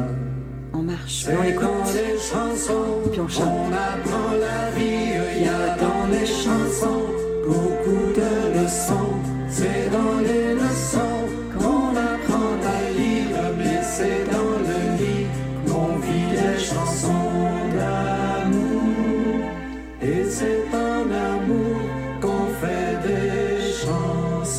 on 0.74 0.82
marche. 0.82 1.28
On 1.30 1.43
écoute. 1.43 1.68
les 1.93 2.18
chansons, 2.18 3.09
Puis 3.12 3.20
on 3.20 3.28
chante. 3.28 3.47
on 3.47 3.72
apprend 3.74 4.32
la 4.39 4.72
vie. 4.78 5.12
Il 5.38 5.43
y 5.43 5.47
a 5.47 5.76
dans 5.78 6.07
les 6.12 6.26
chansons 6.26 7.05
beaucoup 7.45 8.14
de 8.16 8.64
leçons. 8.64 9.14
C'est 9.49 9.89
dans 9.91 10.20
les 10.22 10.53
leçons 10.55 11.11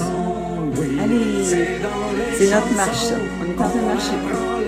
Allez. 0.00 1.44
c'est 1.44 2.50
notre 2.50 2.74
marche, 2.76 3.12
On 3.40 3.44
est 3.44 3.52
en 3.52 3.68
train 3.68 3.78
de 3.78 3.86
marcher. 3.86 4.61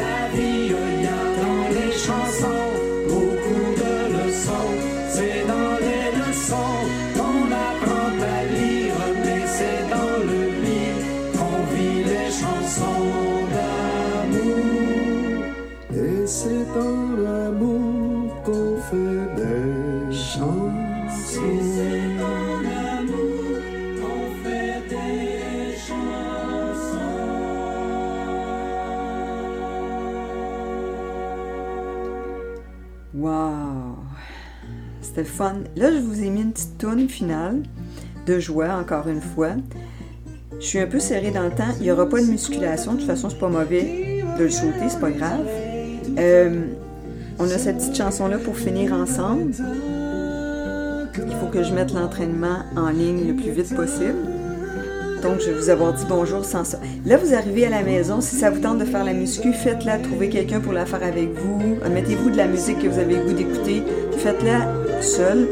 Là, 35.38 35.90
je 35.92 35.98
vous 35.98 36.22
ai 36.22 36.30
mis 36.30 36.42
une 36.42 36.52
petite 36.52 36.78
toune 36.78 37.08
finale 37.08 37.62
de 38.26 38.38
joie, 38.38 38.76
encore 38.76 39.08
une 39.08 39.20
fois. 39.20 39.50
Je 40.60 40.64
suis 40.64 40.78
un 40.78 40.86
peu 40.86 41.00
serré 41.00 41.32
dans 41.32 41.42
le 41.42 41.50
temps. 41.50 41.74
Il 41.78 41.82
n'y 41.82 41.90
aura 41.90 42.08
pas 42.08 42.20
de 42.20 42.26
musculation. 42.26 42.92
De 42.92 42.98
toute 42.98 43.06
façon, 43.06 43.30
c'est 43.30 43.38
pas 43.38 43.48
mauvais 43.48 44.22
de 44.38 44.44
le 44.44 44.50
sauter, 44.50 44.88
c'est 44.88 45.00
pas 45.00 45.10
grave. 45.10 45.46
Euh, 46.18 46.66
on 47.40 47.44
a 47.50 47.58
cette 47.58 47.78
petite 47.78 47.96
chanson-là 47.96 48.38
pour 48.38 48.56
finir 48.56 48.92
ensemble. 48.92 49.52
Il 51.16 51.36
faut 51.40 51.46
que 51.46 51.64
je 51.64 51.74
mette 51.74 51.92
l'entraînement 51.92 52.58
en 52.76 52.90
ligne 52.90 53.26
le 53.26 53.34
plus 53.34 53.50
vite 53.50 53.74
possible. 53.74 54.14
Donc, 55.20 55.40
je 55.40 55.50
vais 55.50 55.58
vous 55.58 55.70
avoir 55.70 55.94
dit 55.94 56.04
bonjour 56.08 56.44
sans 56.44 56.62
ça. 56.62 56.78
Là, 57.06 57.16
vous 57.16 57.34
arrivez 57.34 57.66
à 57.66 57.70
la 57.70 57.82
maison. 57.82 58.20
Si 58.20 58.36
ça 58.36 58.50
vous 58.50 58.60
tente 58.60 58.78
de 58.78 58.84
faire 58.84 59.02
la 59.04 59.14
muscu, 59.14 59.52
faites-la. 59.52 59.98
Trouvez 59.98 60.28
quelqu'un 60.28 60.60
pour 60.60 60.72
la 60.72 60.86
faire 60.86 61.02
avec 61.02 61.30
vous. 61.32 61.76
Mettez-vous 61.92 62.30
de 62.30 62.36
la 62.36 62.46
musique 62.46 62.78
que 62.78 62.86
vous 62.86 63.00
avez 63.00 63.16
le 63.16 63.24
goût 63.24 63.32
d'écouter. 63.32 63.82
Faites-la 64.18 64.83
seul. 65.04 65.48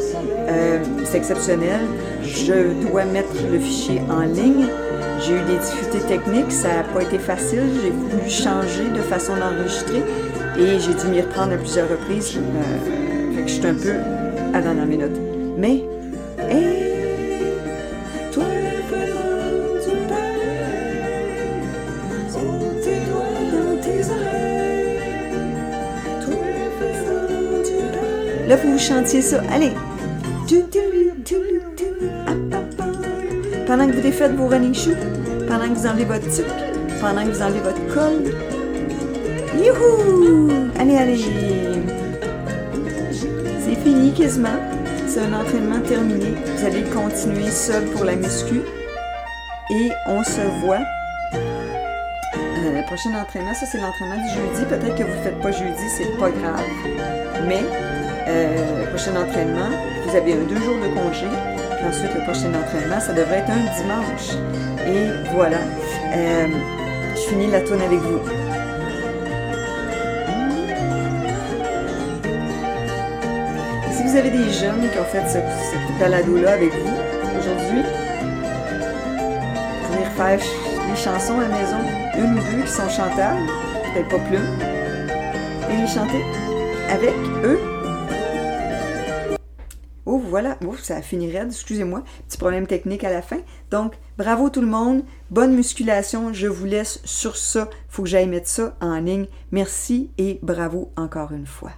Euh, 0.49 0.79
c'est 1.05 1.19
exceptionnel. 1.19 1.81
Je 2.23 2.89
dois 2.89 3.05
mettre 3.05 3.35
le 3.51 3.59
fichier 3.59 4.01
en 4.11 4.23
ligne. 4.23 4.67
J'ai 5.21 5.35
eu 5.35 5.41
des 5.43 5.59
difficultés 5.59 6.07
techniques. 6.09 6.51
Ça 6.51 6.69
n'a 6.69 6.83
pas 6.83 7.03
été 7.03 7.19
facile. 7.19 7.63
J'ai 7.83 7.91
voulu 7.91 8.29
changer 8.29 8.89
de 8.95 9.03
façon 9.03 9.35
d'enregistrer. 9.37 10.03
Et 10.59 10.79
j'ai 10.81 10.95
dû 10.95 11.07
m'y 11.11 11.21
reprendre 11.21 11.53
à 11.53 11.57
plusieurs 11.57 11.89
reprises. 11.89 12.37
Euh, 12.37 13.43
je 13.47 13.53
suis 13.53 13.67
un 13.67 13.75
peu 13.75 13.95
à 14.53 14.59
la 14.59 14.63
dernière 14.63 14.87
minute. 14.87 15.17
Mais, 15.57 15.83
hey, 16.51 16.82
Là, 28.53 28.59
vous 28.59 28.79
chantiez 28.79 29.23
ça. 29.23 29.41
Allez. 29.51 29.73
Pendant 33.67 33.87
que 33.87 33.93
vous 33.93 34.03
défaites 34.03 34.35
vos 34.35 34.47
running 34.47 34.75
shoes, 34.75 34.95
pendant 35.49 35.71
que 35.71 35.79
vous 35.79 35.87
enlevez 35.87 36.05
votre 36.05 36.31
tuque, 36.31 36.45
pendant 37.01 37.25
que 37.25 37.31
vous 37.31 37.41
enlevez 37.41 37.61
votre 37.61 37.87
col. 37.95 38.31
Youhou! 39.57 40.51
Allez, 40.79 40.99
allez! 40.99 41.25
C'est 43.65 43.83
fini 43.83 44.13
quasiment. 44.13 44.61
C'est 45.07 45.21
un 45.21 45.33
entraînement 45.33 45.81
terminé. 45.81 46.35
Vous 46.55 46.67
allez 46.67 46.83
continuer 46.83 47.51
seul 47.51 47.87
pour 47.87 48.05
la 48.05 48.17
muscu. 48.17 48.61
Et 49.71 49.89
on 50.09 50.23
se 50.25 50.43
voit. 50.61 50.85
Euh, 51.35 52.81
le 52.81 52.87
prochain 52.87 53.19
entraînement, 53.19 53.55
ça 53.55 53.65
c'est 53.65 53.79
l'entraînement 53.79 54.23
du 54.23 54.29
jeudi. 54.29 54.67
Peut-être 54.69 54.95
que 54.95 55.05
vous 55.05 55.17
ne 55.17 55.23
faites 55.23 55.41
pas 55.41 55.53
jeudi, 55.53 55.89
c'est 55.97 56.19
pas 56.19 56.29
grave. 56.29 56.61
Mais 57.49 57.63
euh, 58.33 58.81
le 58.81 58.89
prochain 58.89 59.15
entraînement, 59.17 59.69
vous 60.07 60.17
avez 60.17 60.35
deux 60.35 60.57
jours 60.57 60.77
de 60.77 60.89
congé. 60.89 61.27
Puis 61.77 61.87
ensuite, 61.87 62.15
le 62.15 62.23
prochain 62.25 62.49
entraînement, 62.55 63.01
ça 63.01 63.13
devrait 63.13 63.39
être 63.39 63.51
un 63.51 63.65
dimanche. 63.81 64.37
Et 64.87 65.07
voilà. 65.35 65.59
Euh, 66.15 66.47
je 67.15 67.21
finis 67.29 67.51
la 67.51 67.61
tourne 67.61 67.83
avec 67.83 67.99
vous. 67.99 68.21
Si 73.93 74.03
vous 74.03 74.17
avez 74.17 74.31
des 74.31 74.51
jeunes 74.51 74.89
qui 74.91 74.99
ont 74.99 75.05
fait 75.05 75.27
ce, 75.29 75.39
cette 75.71 75.99
balado-là 76.01 76.53
avec 76.55 76.73
vous 76.73 76.97
aujourd'hui, 77.39 77.83
vous 79.83 79.87
pouvez 79.87 80.05
refaire 80.05 80.41
les 80.89 80.97
chansons 80.97 81.39
à 81.39 81.43
la 81.43 81.49
maison, 81.49 81.79
une 82.19 82.39
ou 82.39 82.43
deux 82.51 82.63
qui 82.63 82.73
sont 82.73 82.89
chantables, 82.89 83.47
peut-être 83.95 84.09
pas 84.09 84.19
plus, 84.19 84.45
et 85.71 85.77
les 85.81 85.87
chanter 85.87 86.25
avec 86.91 87.15
eux. 87.45 87.72
Voilà. 90.33 90.57
Oh, 90.67 90.75
ça 90.83 90.97
a 90.97 91.03
fini 91.03 91.31
raide, 91.31 91.49
excusez-moi. 91.49 92.05
Petit 92.27 92.39
problème 92.39 92.67
technique 92.67 93.05
à 93.05 93.11
la 93.11 93.21
fin. 93.21 93.37
Donc, 93.71 93.93
bravo 94.17 94.49
tout 94.49 94.63
le 94.63 94.67
monde. 94.67 95.03
Bonne 95.29 95.55
musculation. 95.55 96.33
Je 96.33 96.47
vous 96.47 96.65
laisse 96.65 97.03
sur 97.05 97.37
ça. 97.37 97.69
Faut 97.91 98.03
que 98.03 98.09
j'aille 98.09 98.29
mettre 98.29 98.49
ça 98.49 98.75
en 98.81 98.99
ligne. 98.99 99.27
Merci 99.51 100.09
et 100.17 100.39
bravo 100.41 100.91
encore 100.97 101.33
une 101.33 101.47
fois. 101.47 101.73